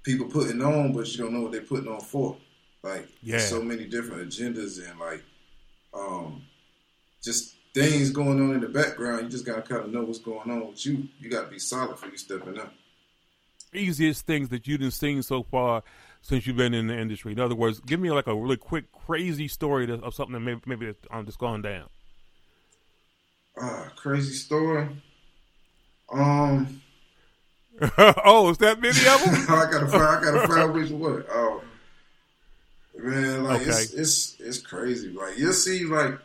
people 0.03 0.27
putting 0.27 0.61
on, 0.61 0.93
but 0.93 1.11
you 1.11 1.17
don't 1.17 1.33
know 1.33 1.41
what 1.41 1.51
they're 1.51 1.61
putting 1.61 1.91
on 1.91 1.99
for. 2.01 2.37
Like 2.83 3.07
Yeah. 3.21 3.39
so 3.39 3.61
many 3.61 3.85
different 3.85 4.29
agendas 4.29 4.87
and 4.89 4.99
like 4.99 5.23
um, 5.93 6.43
just 7.23 7.55
things 7.73 8.11
going 8.11 8.39
on 8.39 8.53
in 8.53 8.61
the 8.61 8.67
background. 8.69 9.23
You 9.23 9.29
just 9.29 9.45
gotta 9.45 9.61
kind 9.61 9.83
of 9.85 9.91
know 9.91 10.03
what's 10.03 10.19
going 10.19 10.49
on 10.49 10.67
with 10.67 10.85
you. 10.85 11.07
You 11.19 11.29
gotta 11.29 11.47
be 11.49 11.59
solid 11.59 11.97
for 11.97 12.07
you 12.07 12.17
stepping 12.17 12.57
up. 12.57 12.73
Easiest 13.73 14.25
things 14.25 14.49
that 14.49 14.65
you've 14.67 14.93
seen 14.93 15.21
so 15.23 15.43
far 15.43 15.83
since 16.21 16.47
you've 16.47 16.55
been 16.57 16.73
in 16.73 16.87
the 16.87 16.97
industry. 16.97 17.33
In 17.33 17.39
other 17.39 17.55
words, 17.55 17.79
give 17.81 17.99
me 17.99 18.11
like 18.11 18.27
a 18.27 18.35
really 18.35 18.57
quick, 18.57 18.85
crazy 18.91 19.47
story 19.47 19.91
of 19.91 20.13
something 20.13 20.33
that 20.33 20.39
maybe, 20.39 20.61
maybe 20.65 20.85
that's 20.85 20.99
um, 21.11 21.25
just 21.25 21.37
gone 21.37 21.61
down. 21.61 21.89
Ah, 23.59 23.91
crazy 23.95 24.33
story. 24.33 24.87
Um. 26.11 26.81
oh, 28.25 28.49
is 28.49 28.57
that 28.59 28.79
many 28.81 28.89
of 28.97 29.23
them? 29.23 29.45
I 29.55 29.67
gotta 29.71 29.87
find. 29.87 30.03
I 30.03 30.21
gotta 30.21 30.47
find 30.47 30.73
which 30.73 30.89
one. 30.91 31.23
Oh 31.29 31.61
man, 32.97 33.43
like 33.43 33.61
it's 33.61 33.91
Okay. 33.91 34.01
it's 34.01 34.35
it's 34.39 34.57
crazy. 34.59 35.09
Like 35.09 35.37
you'll 35.37 35.53
see, 35.53 35.85
like 35.85 36.17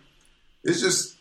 it's 0.64 0.80
just 0.80 1.16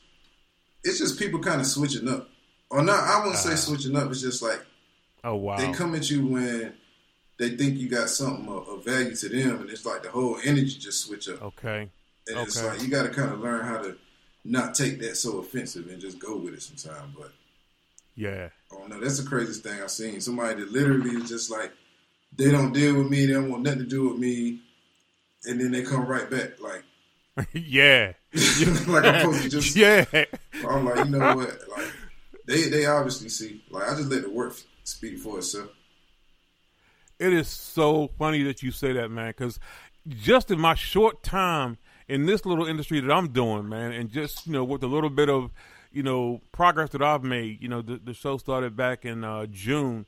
it's 0.84 1.00
just 1.00 1.20
people 1.20 1.40
kind 1.40 1.60
of 1.62 1.68
switching 1.68 2.08
up, 2.08 2.30
or 2.70 2.82
not. 2.84 3.04
I 3.04 3.20
wouldn't 3.20 3.38
say 3.38 3.54
Ah. 3.54 3.56
switching 3.56 3.96
up. 3.96 4.10
It's 4.10 4.22
just 4.22 4.42
like 4.42 4.62
Oh 5.24 5.36
wow. 5.36 5.58
they 5.58 5.72
come 5.74 5.96
at 5.96 6.10
you 6.10 6.26
when 6.28 6.74
they 7.38 7.50
think 7.58 7.78
you 7.78 7.90
got 7.90 8.10
something 8.10 8.48
of, 8.48 8.68
of 8.70 8.86
value 8.86 9.16
to 9.16 9.30
them, 9.30 9.62
and 9.62 9.70
it's 9.70 9.86
like 9.86 10.04
the 10.04 10.10
whole 10.12 10.38
energy 10.44 10.78
just 10.80 11.06
switch 11.06 11.28
up, 11.28 11.42
Okay. 11.42 11.90
and 12.28 12.38
it's 12.40 12.64
like 12.64 12.82
you 12.82 12.88
got 12.88 13.04
to 13.04 13.10
kind 13.10 13.32
of 13.34 13.40
learn 13.40 13.66
how 13.66 13.80
to 13.82 13.98
not 14.44 14.76
take 14.76 15.00
that 15.02 15.18
so 15.18 15.40
offensive 15.40 15.88
and 15.88 16.02
just 16.02 16.20
go 16.20 16.38
with 16.38 16.54
it 16.54 16.62
sometimes. 16.62 17.14
But 17.18 17.32
Yeah. 18.16 18.50
Oh 18.72 18.86
no, 18.88 19.00
that's 19.00 19.20
the 19.20 19.28
craziest 19.28 19.64
thing 19.64 19.82
I've 19.82 19.92
seen. 19.92 20.22
Somebody 20.22 20.62
that 20.62 20.72
literally 20.72 21.12
is 21.12 21.30
just 21.30 21.52
like 21.52 21.72
they 22.38 22.52
don't 22.52 22.74
deal 22.74 22.96
with 22.96 23.10
me, 23.10 23.26
they 23.26 23.34
don't 23.34 23.52
want 23.52 23.64
nothing 23.64 23.80
to 23.80 23.86
do 23.86 24.10
with 24.10 24.18
me, 24.18 24.62
and 25.46 25.60
then 25.60 25.72
they 25.72 25.84
come 25.84 26.06
right 26.06 26.30
back 26.30 26.60
like 26.62 26.84
yeah. 27.54 28.14
like 28.88 29.06
I'm 29.06 29.22
supposed 29.22 29.44
to 29.44 29.50
just. 29.50 29.76
yeah. 29.76 30.06
I'm 30.68 30.86
like, 30.86 31.06
you 31.06 31.12
know 31.12 31.36
what? 31.36 31.58
Like 31.70 31.92
they 32.48 32.70
they 32.70 32.86
obviously 32.86 33.30
see. 33.30 33.64
Like 33.70 33.90
I 33.90 33.96
just 33.96 34.10
let 34.10 34.24
the 34.24 34.30
work 34.30 34.56
speak 34.84 35.20
for 35.20 35.38
itself. 35.38 35.70
It 37.20 37.34
is 37.34 37.48
so 37.48 38.10
funny 38.18 38.44
that 38.44 38.64
you 38.64 38.72
say 38.72 38.94
that, 38.94 39.10
man, 39.10 39.30
because 39.30 39.60
just 40.08 40.50
in 40.50 40.60
my 40.60 40.74
short 40.74 41.22
time 41.22 41.78
in 42.12 42.26
this 42.26 42.46
little 42.46 42.66
industry 42.66 43.00
that 43.00 43.10
I'm 43.10 43.30
doing, 43.30 43.70
man, 43.70 43.94
and 43.94 44.12
just, 44.12 44.46
you 44.46 44.52
know, 44.52 44.66
with 44.66 44.84
a 44.84 44.88
little 44.88 45.10
bit 45.10 45.30
of, 45.30 45.50
you 45.94 46.04
know, 46.04 46.42
progress 46.52 46.90
that 46.90 47.02
I've 47.02 47.24
made, 47.24 47.62
you 47.62 47.70
know, 47.70 47.82
the, 47.82 48.02
the 48.04 48.14
show 48.14 48.38
started 48.38 48.76
back 48.76 49.06
in 49.06 49.24
uh, 49.24 49.46
June. 49.46 50.06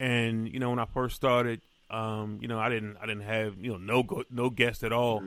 And, 0.00 0.52
you 0.52 0.58
know, 0.58 0.70
when 0.70 0.80
I 0.80 0.86
first 0.86 1.14
started, 1.14 1.60
um, 1.88 2.40
you 2.42 2.48
know, 2.48 2.58
I 2.58 2.68
didn't, 2.68 2.96
I 3.00 3.06
didn't 3.06 3.22
have, 3.22 3.58
you 3.60 3.70
know, 3.70 3.78
no, 3.78 4.02
go, 4.02 4.24
no 4.28 4.50
guests 4.50 4.82
at 4.82 4.92
all. 4.92 5.22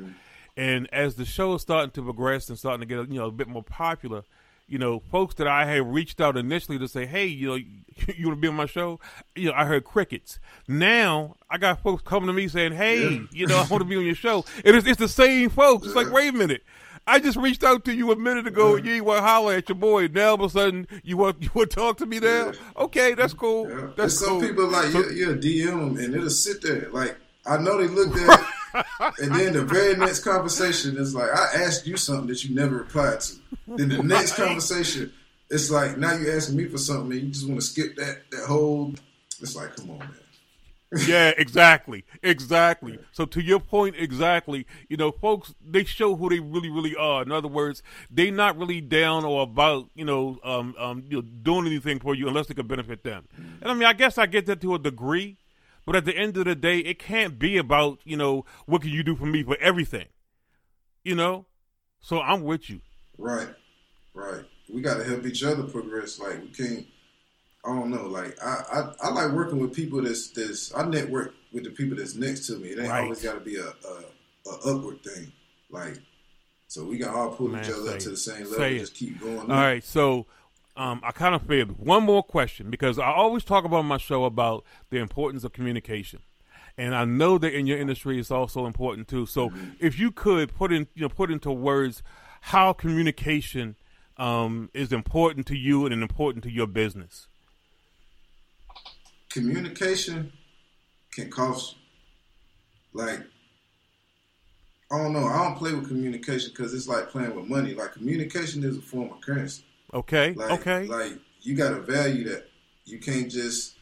And 0.57 0.89
as 0.93 1.15
the 1.15 1.23
show 1.23 1.53
is 1.53 1.61
starting 1.61 1.91
to 1.91 2.03
progress 2.03 2.49
and 2.49 2.59
starting 2.59 2.81
to 2.81 2.85
get, 2.85 3.09
you 3.09 3.17
know, 3.17 3.27
a 3.27 3.31
bit 3.31 3.47
more 3.47 3.63
popular, 3.63 4.23
you 4.69 4.77
know, 4.77 5.01
folks 5.11 5.35
that 5.35 5.47
I 5.47 5.65
had 5.65 5.91
reached 5.91 6.21
out 6.21 6.37
initially 6.37 6.77
to 6.79 6.87
say, 6.87 7.05
hey, 7.05 7.25
you 7.25 7.47
know, 7.47 7.55
you 8.15 8.27
want 8.27 8.37
to 8.37 8.41
be 8.41 8.47
on 8.47 8.55
my 8.55 8.65
show? 8.65 8.99
You 9.35 9.49
know, 9.49 9.53
I 9.55 9.65
heard 9.65 9.83
crickets. 9.83 10.39
Now 10.67 11.35
I 11.49 11.57
got 11.57 11.81
folks 11.81 12.03
coming 12.03 12.27
to 12.27 12.33
me 12.33 12.47
saying, 12.47 12.73
hey, 12.73 13.09
Yeah. 13.09 13.19
you 13.31 13.47
know, 13.47 13.57
I 13.57 13.67
want 13.67 13.81
to 13.81 13.85
be 13.85 13.95
on 13.97 14.05
your 14.05 14.15
show. 14.15 14.45
And 14.63 14.75
it's, 14.75 14.87
it's 14.87 14.99
the 14.99 15.07
same 15.07 15.49
folks. 15.49 15.87
It's 15.87 15.95
like, 15.95 16.11
wait 16.11 16.29
a 16.29 16.37
minute. 16.37 16.63
I 17.07 17.19
just 17.19 17.37
reached 17.37 17.63
out 17.63 17.85
to 17.85 17.93
you 17.93 18.11
a 18.11 18.15
minute 18.15 18.45
ago. 18.45 18.75
and 18.75 18.85
You 18.85 18.93
ain't 18.95 19.05
want 19.05 19.17
to 19.17 19.23
holler 19.23 19.53
at 19.55 19.67
your 19.67 19.75
boy. 19.77 20.07
Now 20.07 20.29
all 20.29 20.33
of 20.35 20.41
a 20.41 20.49
sudden 20.49 20.87
you 21.03 21.17
want 21.17 21.41
you 21.41 21.49
want 21.55 21.71
to 21.71 21.75
talk 21.75 21.97
to 21.97 22.05
me 22.05 22.19
now? 22.19 22.51
Okay, 22.77 23.15
that's 23.15 23.33
cool. 23.33 23.67
Yeah. 23.67 23.87
That's 23.97 24.19
some 24.19 24.39
people 24.39 24.67
like 24.67 24.91
So- 24.91 24.99
you, 25.09 25.09
you 25.11 25.35
DM 25.35 25.65
them 25.95 25.97
and 25.97 26.13
it'll 26.15 26.29
sit 26.29 26.61
there. 26.61 26.89
Like 26.91 27.17
I 27.47 27.57
know 27.57 27.77
they 27.79 27.87
looked 27.87 28.15
at, 28.19 28.39
and 28.73 29.35
then 29.35 29.53
the 29.53 29.63
very 29.63 29.95
next 29.95 30.23
conversation 30.23 30.97
is 30.97 31.15
like 31.15 31.29
I 31.29 31.63
asked 31.63 31.87
you 31.87 31.97
something 31.97 32.27
that 32.27 32.43
you 32.43 32.55
never 32.55 32.77
replied 32.77 33.21
to. 33.21 33.35
Then 33.67 33.89
the 33.89 34.03
next 34.03 34.35
conversation, 34.35 35.11
it's 35.49 35.71
like 35.71 35.97
now 35.97 36.13
you 36.13 36.31
asking 36.31 36.57
me 36.57 36.65
for 36.65 36.77
something 36.77 37.11
and 37.11 37.27
you 37.27 37.33
just 37.33 37.47
want 37.47 37.59
to 37.59 37.65
skip 37.65 37.95
that 37.97 38.29
that 38.31 38.45
whole. 38.47 38.93
It's 39.41 39.55
like 39.55 39.75
come 39.75 39.91
on, 39.91 39.99
man. 39.99 40.11
yeah, 41.07 41.31
exactly, 41.37 42.03
exactly. 42.23 42.99
So 43.11 43.25
to 43.25 43.41
your 43.41 43.59
point, 43.59 43.95
exactly. 43.97 44.65
You 44.89 44.97
know, 44.97 45.11
folks, 45.11 45.53
they 45.65 45.83
show 45.83 46.15
who 46.15 46.29
they 46.29 46.39
really, 46.39 46.69
really 46.69 46.95
are. 46.95 47.21
In 47.21 47.31
other 47.31 47.47
words, 47.47 47.83
they're 48.09 48.31
not 48.31 48.57
really 48.57 48.81
down 48.81 49.23
or 49.23 49.43
about, 49.43 49.89
you 49.95 50.03
know, 50.03 50.39
um, 50.43 50.75
um, 50.79 51.03
you 51.07 51.17
know, 51.17 51.21
doing 51.21 51.67
anything 51.67 51.99
for 51.99 52.15
you 52.15 52.27
unless 52.27 52.47
they 52.47 52.55
can 52.55 52.67
benefit 52.67 53.03
them. 53.03 53.27
And 53.61 53.71
I 53.71 53.73
mean, 53.73 53.85
I 53.85 53.93
guess 53.93 54.17
I 54.17 54.25
get 54.25 54.45
that 54.47 54.61
to 54.61 54.75
a 54.75 54.79
degree, 54.79 55.37
but 55.89 55.95
at 55.95 56.05
the 56.05 56.15
end 56.15 56.37
of 56.37 56.45
the 56.45 56.53
day, 56.53 56.77
it 56.81 56.99
can't 56.99 57.39
be 57.39 57.57
about, 57.57 57.97
you 58.03 58.15
know, 58.15 58.45
what 58.67 58.83
can 58.83 58.91
you 58.91 59.01
do 59.01 59.15
for 59.15 59.25
me 59.25 59.41
for 59.41 59.57
everything, 59.59 60.05
you 61.03 61.15
know. 61.15 61.47
So 61.99 62.21
I'm 62.21 62.43
with 62.43 62.69
you. 62.69 62.81
Right, 63.17 63.47
right. 64.13 64.43
We 64.71 64.83
got 64.83 64.97
to 64.97 65.03
help 65.03 65.25
each 65.25 65.43
other 65.43 65.63
progress. 65.63 66.19
Like 66.19 66.43
we 66.43 66.49
can't. 66.49 66.85
I 67.65 67.69
don't 67.69 67.89
know. 67.89 68.05
Like 68.05 68.37
I, 68.39 68.61
I, 68.71 69.07
I 69.07 69.09
like 69.09 69.31
working 69.31 69.57
with 69.57 69.73
people 69.73 70.03
that's 70.03 70.29
that's. 70.29 70.71
I 70.75 70.85
network 70.85 71.33
with 71.51 71.63
the 71.63 71.71
people 71.71 71.97
that's 71.97 72.13
next 72.13 72.45
to 72.45 72.57
me. 72.57 72.67
It 72.67 72.77
ain't 72.81 72.89
Right. 72.89 73.03
always 73.05 73.23
got 73.23 73.33
to 73.33 73.39
be 73.39 73.55
a, 73.55 73.65
a 73.65 74.03
a 74.47 74.75
upward 74.75 75.03
thing. 75.03 75.31
Like 75.71 75.97
so, 76.67 76.85
we 76.85 76.99
can 76.99 77.09
all 77.09 77.31
pull 77.31 77.47
Man, 77.47 77.65
each 77.65 77.71
other 77.71 77.93
up 77.93 77.97
to 77.97 78.11
the 78.11 78.15
same 78.15 78.43
level. 78.43 78.57
Say. 78.59 78.77
Just 78.77 78.93
keep 78.93 79.19
going. 79.19 79.39
All 79.39 79.47
right, 79.47 79.83
so 79.83 80.27
um, 80.79 81.01
I 81.03 81.11
kind 81.11 81.35
of 81.35 81.41
figured 81.41 81.77
one 81.77 82.03
more 82.03 82.23
question 82.23 82.69
because 82.69 82.97
I 82.97 83.11
always 83.11 83.43
talk 83.43 83.65
about 83.65 83.83
my 83.83 83.97
show 83.97 84.23
about 84.23 84.63
the 84.89 84.97
importance 84.97 85.43
of 85.43 85.51
communication, 85.53 86.21
and 86.77 86.95
I 86.95 87.05
know 87.05 87.37
that 87.37 87.53
in 87.53 87.67
your 87.67 87.77
industry 87.77 88.19
it's 88.19 88.31
also 88.31 88.65
important 88.65 89.07
too. 89.07 89.25
So 89.25 89.51
if 89.79 89.99
you 89.99 90.11
could 90.11 90.55
put 90.55 90.71
in 90.71 90.87
you 90.95 91.01
know 91.03 91.09
put 91.09 91.31
into 91.31 91.51
words 91.51 92.01
how 92.41 92.73
communication 92.73 93.75
um, 94.17 94.69
is 94.73 94.93
important 94.93 95.47
to 95.47 95.57
you 95.57 95.85
and 95.85 95.93
important 96.01 96.43
to 96.45 96.51
your 96.51 96.67
business. 96.67 97.27
communication 99.29 100.31
can 101.11 101.29
cost. 101.29 101.75
Like, 102.93 103.19
I 104.91 104.97
don't 104.97 105.13
know. 105.13 105.25
I 105.25 105.43
don't 105.43 105.57
play 105.57 105.73
with 105.73 105.87
communication 105.87 106.51
because 106.51 106.73
it's 106.73 106.87
like 106.87 107.09
playing 107.09 107.35
with 107.35 107.47
money. 107.47 107.73
Like, 107.75 107.93
communication 107.93 108.63
is 108.63 108.77
a 108.77 108.81
form 108.81 109.11
of 109.11 109.21
currency. 109.21 109.63
Okay. 109.93 110.33
Like, 110.33 110.51
okay. 110.59 110.85
Like, 110.87 111.13
you 111.41 111.55
got 111.55 111.69
to 111.69 111.81
value 111.81 112.25
that. 112.29 112.45
You 112.85 112.99
can't 112.99 113.29
just 113.31 113.75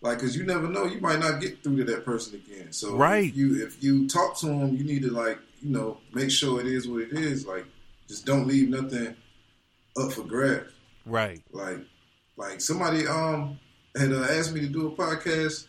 like, 0.00 0.18
cause 0.18 0.36
you 0.36 0.44
never 0.44 0.68
know. 0.68 0.84
You 0.84 1.00
might 1.00 1.18
not 1.20 1.40
get 1.40 1.62
through 1.62 1.76
to 1.78 1.84
that 1.92 2.04
person 2.04 2.34
again. 2.34 2.72
So, 2.72 2.96
Right. 2.96 3.28
If 3.28 3.36
you 3.36 3.64
if 3.66 3.82
you 3.82 4.08
talk 4.08 4.36
to 4.40 4.46
them, 4.46 4.76
you 4.76 4.84
need 4.84 5.02
to 5.02 5.10
like, 5.10 5.38
you 5.60 5.70
know, 5.70 5.98
make 6.12 6.30
sure 6.30 6.60
it 6.60 6.66
is 6.66 6.86
what 6.88 7.02
it 7.02 7.12
is. 7.12 7.46
Like, 7.46 7.64
just 8.08 8.26
don't 8.26 8.46
leave 8.46 8.68
nothing 8.68 9.14
up 9.96 10.12
for 10.12 10.22
grabs. 10.22 10.72
right. 11.06 11.42
Like, 11.52 11.78
like 12.36 12.60
somebody 12.60 13.06
um 13.06 13.58
had 13.96 14.12
uh, 14.12 14.24
asked 14.24 14.52
me 14.52 14.60
to 14.60 14.68
do 14.68 14.88
a 14.88 14.90
podcast. 14.90 15.66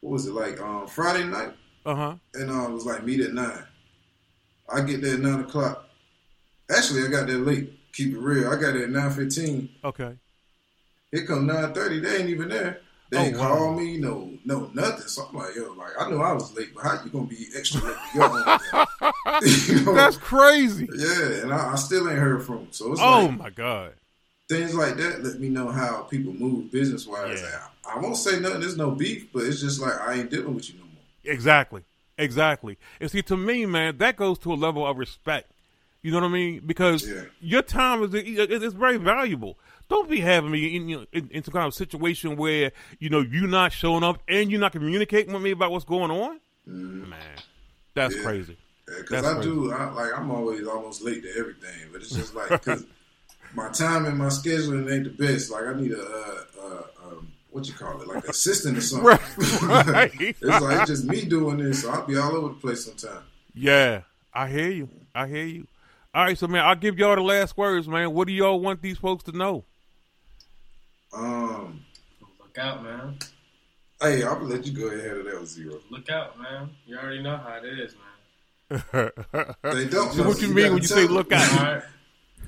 What 0.00 0.12
was 0.12 0.26
it 0.26 0.32
like? 0.34 0.60
Um, 0.60 0.86
Friday 0.86 1.24
night, 1.24 1.52
Uh 1.86 1.94
huh. 1.94 2.14
and 2.34 2.50
uh, 2.50 2.64
it 2.68 2.72
was 2.72 2.84
like 2.86 3.04
meet 3.04 3.20
at 3.20 3.32
nine. 3.32 3.64
I 4.68 4.80
get 4.82 5.00
there 5.02 5.14
at 5.14 5.20
nine 5.20 5.40
o'clock. 5.40 5.86
Actually, 6.70 7.04
I 7.04 7.08
got 7.08 7.26
there 7.28 7.38
late. 7.38 7.77
Keep 7.92 8.14
it 8.14 8.18
real. 8.18 8.48
I 8.48 8.52
got 8.56 8.72
there 8.74 8.84
at 8.84 8.90
nine 8.90 9.10
fifteen. 9.10 9.68
Okay. 9.84 10.14
Here 11.12 11.26
come 11.26 11.46
nine 11.46 11.72
thirty. 11.72 12.00
They 12.00 12.18
ain't 12.18 12.28
even 12.30 12.48
there. 12.48 12.80
They 13.10 13.16
Oh, 13.18 13.22
ain't 13.22 13.38
wow. 13.38 13.48
call 13.56 13.74
me. 13.74 13.96
No, 13.98 14.30
no, 14.44 14.70
nothing. 14.74 15.08
So 15.08 15.24
I'm 15.30 15.34
like, 15.36 15.54
yo, 15.56 15.72
like 15.72 15.92
I 15.98 16.10
know 16.10 16.20
I 16.20 16.32
was 16.34 16.54
late, 16.54 16.74
but 16.74 16.84
how 16.84 17.02
you 17.02 17.10
gonna 17.10 17.26
be 17.26 17.46
extra 17.56 17.80
late? 17.82 17.96
You 19.42 19.84
know? 19.84 19.94
That's 19.94 20.16
crazy. 20.16 20.88
yeah, 20.94 21.42
and 21.42 21.52
I, 21.54 21.72
I 21.72 21.76
still 21.76 22.08
ain't 22.08 22.18
heard 22.18 22.44
from 22.44 22.56
them. 22.56 22.68
So 22.72 22.92
it's 22.92 23.00
Oh 23.00 23.26
like 23.28 23.38
my 23.38 23.50
god. 23.50 23.92
things 24.48 24.74
like 24.74 24.96
that 24.96 25.22
let 25.22 25.38
me 25.40 25.48
know 25.48 25.68
how 25.70 26.02
people 26.02 26.32
move 26.32 26.70
business 26.70 27.06
wise. 27.06 27.40
Yeah. 27.40 27.60
I, 27.86 27.96
I 27.96 28.00
won't 28.00 28.16
say 28.16 28.40
nothing. 28.40 28.60
There's 28.60 28.76
no 28.76 28.90
beef, 28.90 29.32
but 29.32 29.44
it's 29.44 29.60
just 29.60 29.80
like 29.80 29.98
I 30.00 30.14
ain't 30.14 30.30
dealing 30.30 30.54
with 30.54 30.68
you 30.68 30.78
no 30.78 30.84
more. 30.84 31.02
Exactly. 31.24 31.82
Exactly. 32.18 32.76
And 33.00 33.10
see, 33.10 33.22
to 33.22 33.36
me, 33.36 33.64
man, 33.64 33.98
that 33.98 34.16
goes 34.16 34.38
to 34.40 34.52
a 34.52 34.56
level 34.56 34.84
of 34.86 34.96
respect. 34.98 35.52
You 36.02 36.12
know 36.12 36.20
what 36.20 36.26
I 36.26 36.32
mean? 36.32 36.62
Because 36.64 37.06
Yeah. 37.08 37.22
your 37.40 37.62
time 37.62 38.02
is 38.04 38.14
it- 38.14 38.26
it's 38.26 38.74
very 38.74 38.96
valuable. 38.98 39.58
Don't 39.88 40.08
be 40.08 40.20
having 40.20 40.50
me 40.50 40.76
in, 40.76 40.88
you 40.88 40.96
know, 40.98 41.06
in, 41.12 41.28
in 41.30 41.42
some 41.42 41.52
kind 41.52 41.66
of 41.66 41.74
situation 41.74 42.36
where 42.36 42.72
you 43.00 43.08
know 43.10 43.20
you're 43.20 43.48
not 43.48 43.72
showing 43.72 44.04
up 44.04 44.22
and 44.28 44.50
you're 44.50 44.60
not 44.60 44.72
communicating 44.72 45.32
with 45.32 45.42
me 45.42 45.50
about 45.50 45.70
what's 45.72 45.84
going 45.84 46.10
on. 46.10 46.40
Man, 46.66 47.18
that's 47.94 48.14
Yeah. 48.14 48.22
crazy. 48.22 48.56
Because 48.86 49.10
That's 49.22 49.26
I 49.26 49.32
crazy. 49.34 49.48
do, 49.50 49.72
I, 49.72 49.90
like 49.90 50.16
I'm 50.16 50.30
always 50.30 50.66
almost 50.66 51.02
late 51.02 51.22
to 51.22 51.30
everything, 51.38 51.88
but 51.92 52.00
it's 52.00 52.10
just 52.14 52.34
like 52.34 52.48
because 52.64 52.84
my 53.54 53.68
time 53.70 54.06
and 54.06 54.16
my 54.16 54.26
scheduling 54.26 54.90
ain't 54.92 55.04
the 55.04 55.10
best. 55.26 55.50
Like 55.50 55.64
I 55.66 55.74
need 55.74 55.92
a, 55.92 56.00
uh, 56.02 56.44
uh, 56.62 56.82
um, 57.06 57.28
what 57.50 57.66
you 57.66 57.74
call 57.74 58.00
it, 58.00 58.06
like 58.08 58.24
an 58.24 58.30
assistant 58.30 58.78
or 58.78 58.80
something. 58.82 59.06
Right, 59.08 59.20
right. 59.62 60.12
it's 60.20 60.40
like 60.42 60.80
it's 60.80 60.90
just 60.90 61.04
me 61.04 61.24
doing 61.24 61.58
this, 61.58 61.82
so 61.82 61.90
I'll 61.90 62.06
be 62.06 62.16
all 62.16 62.34
over 62.36 62.48
the 62.48 62.54
place 62.60 62.84
sometimes. 62.84 63.24
Yeah, 63.54 64.02
I 64.32 64.48
hear 64.48 64.70
you. 64.70 64.88
I 65.14 65.26
hear 65.26 65.44
you. 65.46 65.66
All 66.18 66.24
right, 66.24 66.36
so 66.36 66.48
man, 66.48 66.64
I'll 66.64 66.74
give 66.74 66.98
y'all 66.98 67.14
the 67.14 67.22
last 67.22 67.56
words, 67.56 67.86
man. 67.86 68.12
What 68.12 68.26
do 68.26 68.32
y'all 68.34 68.58
want 68.58 68.82
these 68.82 68.98
folks 68.98 69.22
to 69.22 69.30
know? 69.30 69.64
Um, 71.12 71.84
Look 72.40 72.58
out, 72.58 72.82
man. 72.82 73.16
hey, 74.02 74.24
I'll 74.24 74.40
let 74.40 74.66
you 74.66 74.72
go 74.72 74.88
ahead 74.88 75.16
of 75.16 75.24
that 75.26 75.46
zero. 75.46 75.78
Look 75.90 76.10
out, 76.10 76.36
man. 76.36 76.70
You 76.86 76.98
already 76.98 77.22
know 77.22 77.36
how 77.36 77.60
it 77.62 77.66
is, 77.66 77.94
man. 77.94 79.12
They 79.62 79.84
don't. 79.84 80.12
So 80.12 80.26
what 80.26 80.42
you 80.42 80.48
You 80.48 80.54
mean 80.54 80.72
when 80.72 80.82
you 80.82 80.88
say 80.88 81.04
them. 81.06 81.14
look 81.14 81.30
out? 81.30 81.52
All 81.60 81.72
right. 81.74 81.82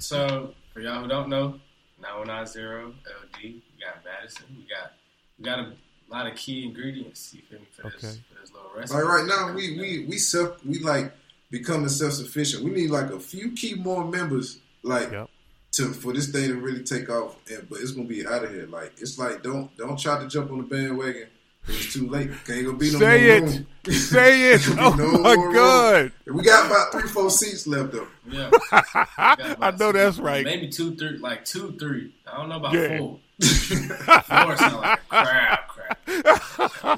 So 0.01 0.53
for 0.75 0.81
y'all 0.81 1.03
who 1.03 1.09
don't 1.09 1.29
know, 1.29 1.61
910 2.03 2.87
LD. 2.89 3.41
We 3.41 3.63
got 3.81 4.05
Madison. 4.05 4.47
We 4.57 4.65
got 4.65 4.95
we 5.39 5.45
got 5.45 5.61
a 5.61 5.73
lot 6.11 6.27
of 6.27 6.35
key 6.35 6.65
ingredients. 6.67 7.33
You 7.33 7.43
feel 7.49 7.61
me 7.61 7.67
for 7.71 7.83
this 7.83 7.95
Okay. 8.05 8.21
for 8.35 8.41
this 8.41 8.53
little 8.53 8.71
recipe. 8.77 8.99
Like 9.01 9.09
right 9.09 9.27
now, 9.27 9.55
we 9.55 9.79
we 9.79 10.07
we 10.07 10.19
self 10.19 10.65
we 10.65 10.81
like 10.81 11.13
becoming 11.51 11.89
self 11.89 12.13
sufficient. 12.15 12.65
We 12.65 12.71
need 12.71 12.91
like 12.91 13.11
a 13.11 13.21
few 13.21 13.53
key 13.53 13.75
more 13.75 14.05
members, 14.05 14.59
like 14.83 15.11
Yep. 15.13 15.29
to 15.73 15.93
for 15.93 16.13
this 16.13 16.29
thing 16.31 16.49
to 16.49 16.55
really 16.57 16.83
take 16.83 17.09
off. 17.11 17.37
And 17.51 17.69
but 17.69 17.81
it's 17.81 17.93
gonna 17.93 18.09
be 18.09 18.27
out 18.27 18.45
of 18.45 18.51
here. 18.51 18.67
Like 18.67 18.93
it's 18.99 19.19
like 19.19 19.43
don't 19.43 19.75
don't 19.77 19.99
try 19.99 20.21
to 20.21 20.29
jump 20.29 20.51
on 20.51 20.59
the 20.59 20.65
bandwagon. 20.65 21.29
It's 21.69 21.93
too 21.93 22.09
late. 22.09 22.31
Can't 22.47 22.65
gonna 22.65 22.79
be 22.79 22.91
no 22.91 22.99
Say 22.99 23.27
more 23.27 23.37
it. 23.37 23.43
room. 23.53 23.67
Say 23.95 24.53
it. 24.55 24.61
Can't 24.63 24.79
Oh 24.81 24.95
no 24.95 25.13
my 25.19 25.37
more 25.37 25.45
room. 25.47 25.55
god. 25.55 26.13
We 26.27 26.43
got 26.43 26.67
about 26.67 26.91
three, 26.93 27.09
four 27.09 27.31
seats 27.31 27.67
left 27.67 27.93
though. 27.93 28.09
Yeah. 28.29 28.51
I 28.73 29.71
know 29.79 29.93
two- 29.93 29.99
that's 29.99 30.19
right. 30.19 30.43
Maybe 30.45 30.69
two, 30.69 30.97
three, 30.97 31.19
like 31.19 31.45
two, 31.45 31.73
three. 31.79 32.15
I 32.27 32.37
don't 32.39 32.49
know 32.49 32.57
about 32.57 32.73
Yeah. 32.73 32.99
four. 32.99 33.19
four 33.43 34.57
sound 34.57 34.77
like 34.77 34.99
a 34.99 35.03
crab, 35.09 35.59
crab. 35.69 35.97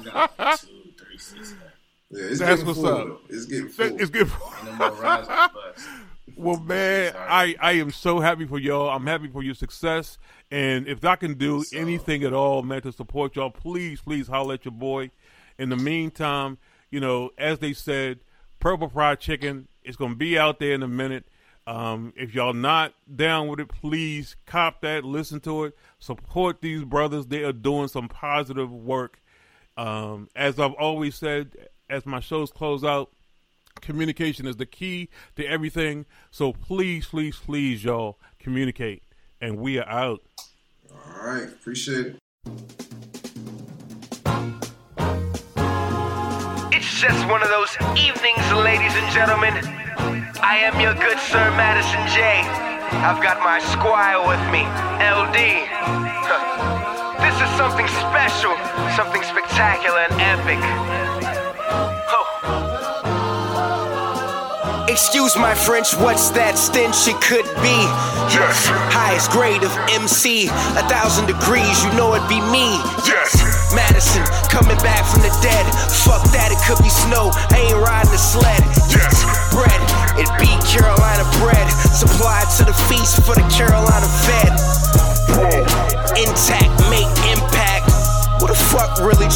Got 0.05 0.59
two, 0.61 0.67
three, 0.97 1.17
six. 1.17 1.49
seven. 1.49 1.63
Yeah, 2.13 2.23
it's 2.29 2.39
That's 2.39 2.63
what's 2.63 2.79
full 2.79 2.87
up. 2.87 3.07
though. 3.07 3.19
It's 3.29 3.45
getting 3.45 3.69
full. 3.69 3.99
It's 3.99 4.09
good. 4.09 4.27
Ain't 4.27 4.65
no 4.65 4.89
more 4.91 4.91
rides 5.01 5.27
on. 5.27 5.49
Well, 6.35 6.59
man, 6.59 7.13
I, 7.17 7.55
I 7.59 7.73
am 7.73 7.91
so 7.91 8.19
happy 8.19 8.45
for 8.45 8.57
y'all. 8.57 8.89
I'm 8.89 9.05
happy 9.05 9.27
for 9.27 9.43
your 9.43 9.53
success. 9.55 10.17
And 10.51 10.87
if 10.87 11.03
I 11.05 11.15
can 11.15 11.35
do 11.35 11.63
So- 11.63 11.77
anything 11.77 12.23
at 12.23 12.33
all, 12.33 12.63
man, 12.63 12.81
to 12.83 12.91
support 12.91 13.35
y'all, 13.35 13.51
please, 13.51 14.01
please 14.01 14.27
holler 14.27 14.55
at 14.55 14.65
your 14.65 14.71
boy. 14.73 15.11
In 15.59 15.69
the 15.69 15.75
meantime, 15.75 16.57
you 16.89 16.99
know, 16.99 17.31
as 17.37 17.59
they 17.59 17.73
said, 17.73 18.19
Purple 18.59 18.89
Fried 18.89 19.19
Chicken 19.19 19.67
is 19.83 19.95
going 19.95 20.11
to 20.11 20.17
be 20.17 20.37
out 20.37 20.59
there 20.59 20.73
in 20.73 20.81
a 20.83 20.87
minute. 20.87 21.25
Um, 21.67 22.13
if 22.15 22.33
y'all 22.33 22.53
not 22.53 22.93
down 23.15 23.47
with 23.47 23.59
it, 23.59 23.67
please 23.69 24.35
cop 24.45 24.81
that, 24.81 25.05
listen 25.05 25.39
to 25.41 25.65
it, 25.65 25.77
support 25.99 26.61
these 26.61 26.83
brothers. 26.83 27.27
They 27.27 27.43
are 27.43 27.53
doing 27.53 27.87
some 27.87 28.07
positive 28.09 28.71
work. 28.71 29.21
Um, 29.77 30.29
as 30.35 30.59
I've 30.59 30.73
always 30.73 31.15
said, 31.15 31.69
as 31.89 32.05
my 32.05 32.19
shows 32.19 32.51
close 32.51 32.83
out, 32.83 33.11
communication 33.81 34.47
is 34.47 34.57
the 34.57 34.65
key 34.65 35.09
to 35.35 35.45
everything. 35.45 36.05
So 36.31 36.53
please, 36.53 37.07
please, 37.07 37.37
please, 37.37 37.83
y'all 37.83 38.19
communicate. 38.39 39.03
And 39.41 39.57
we 39.57 39.77
are 39.77 39.87
out. 39.87 40.21
All 40.91 41.25
right, 41.25 41.43
appreciate 41.43 42.07
it. 42.07 42.19
It's 46.71 47.01
just 47.01 47.27
one 47.27 47.41
of 47.41 47.49
those 47.49 47.75
evenings, 47.97 48.51
ladies 48.53 48.93
and 48.95 49.11
gentlemen. 49.11 49.53
I 50.43 50.59
am 50.63 50.79
your 50.79 50.93
good 50.93 51.19
sir, 51.19 51.51
Madison 51.55 52.03
J. 52.11 52.43
I've 53.03 53.21
got 53.23 53.39
my 53.39 53.59
squire 53.59 54.19
with 54.27 54.43
me, 54.51 54.63
LD. 54.99 55.67
Huh. 56.27 57.19
This 57.19 57.35
is 57.35 57.49
something 57.57 57.87
special, 57.87 58.55
something 58.95 59.23
spectacular 59.23 59.99
and 59.99 60.13
epic. 60.19 61.22
Excuse 64.93 65.35
my 65.35 65.57
French, 65.57 65.97
what's 65.97 66.29
that 66.37 66.53
stench 66.53 67.09
it 67.09 67.17
could 67.17 67.49
be? 67.65 67.77
Yes, 68.29 68.69
highest 68.93 69.33
grade 69.33 69.65
of 69.65 69.73
MC, 69.89 70.45
a 70.77 70.85
thousand 70.85 71.25
degrees, 71.25 71.81
you 71.81 71.89
know 71.97 72.13
it 72.13 72.21
be 72.29 72.37
me. 72.53 72.77
Yes, 73.01 73.33
Madison, 73.73 74.21
coming 74.53 74.77
back 74.85 75.01
from 75.09 75.25
the 75.25 75.33
dead. 75.41 75.65
Fuck 76.05 76.21
that, 76.37 76.53
it 76.53 76.61
could 76.69 76.77
be 76.85 76.93
snow, 76.93 77.33
I 77.33 77.73
ain't 77.73 77.81
riding 77.81 78.13
a 78.13 78.21
sled. 78.21 78.61
Yes, 78.93 79.25
bread, 79.49 79.81
it 80.13 80.29
be 80.37 80.53
Carolina 80.69 81.25
bread, 81.41 81.65
supplied 81.89 82.45
to 82.61 82.69
the 82.69 82.77
feast 82.85 83.17
for 83.25 83.33
the 83.33 83.41
Carolina 83.49 83.82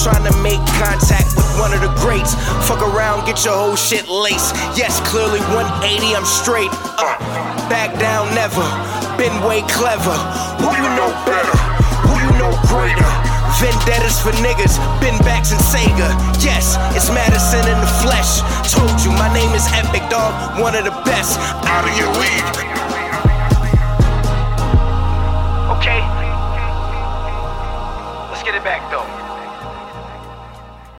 trying 0.03 0.23
to 0.25 0.35
make 0.43 0.61
contact 0.77 1.33
with 1.35 1.47
one 1.59 1.73
of 1.73 1.81
the 1.81 1.91
greats? 2.01 2.35
Fuck 2.67 2.81
around, 2.81 3.25
get 3.25 3.43
your 3.45 3.55
whole 3.55 3.75
shit 3.75 4.07
laced. 4.09 4.55
Yes, 4.77 4.99
clearly 5.09 5.39
180, 5.53 6.15
I'm 6.15 6.25
straight. 6.25 6.69
Uh, 6.97 7.17
back 7.69 7.97
down, 7.99 8.29
never. 8.35 8.63
Been 9.17 9.33
way 9.47 9.61
clever. 9.71 10.13
Who 10.61 10.69
you 10.75 10.89
know 10.93 11.09
better? 11.25 11.57
Who 12.05 12.13
you 12.13 12.31
know 12.37 12.53
greater? 12.69 13.09
Vendettas 13.57 14.21
for 14.21 14.31
niggas, 14.43 14.77
been 15.01 15.17
backs 15.25 15.51
and 15.51 15.61
Sega. 15.61 16.13
Yes, 16.43 16.77
it's 16.95 17.09
Madison 17.09 17.65
in 17.65 17.79
the 17.81 17.91
flesh. 18.05 18.41
Told 18.69 19.01
you, 19.01 19.09
my 19.17 19.33
name 19.33 19.51
is 19.55 19.65
Epic 19.73 20.03
Dog, 20.09 20.61
one 20.61 20.75
of 20.75 20.85
the 20.85 20.95
best. 21.05 21.39
Out 21.65 21.87
of 21.87 21.93
your 21.97 22.11
league. 22.21 22.96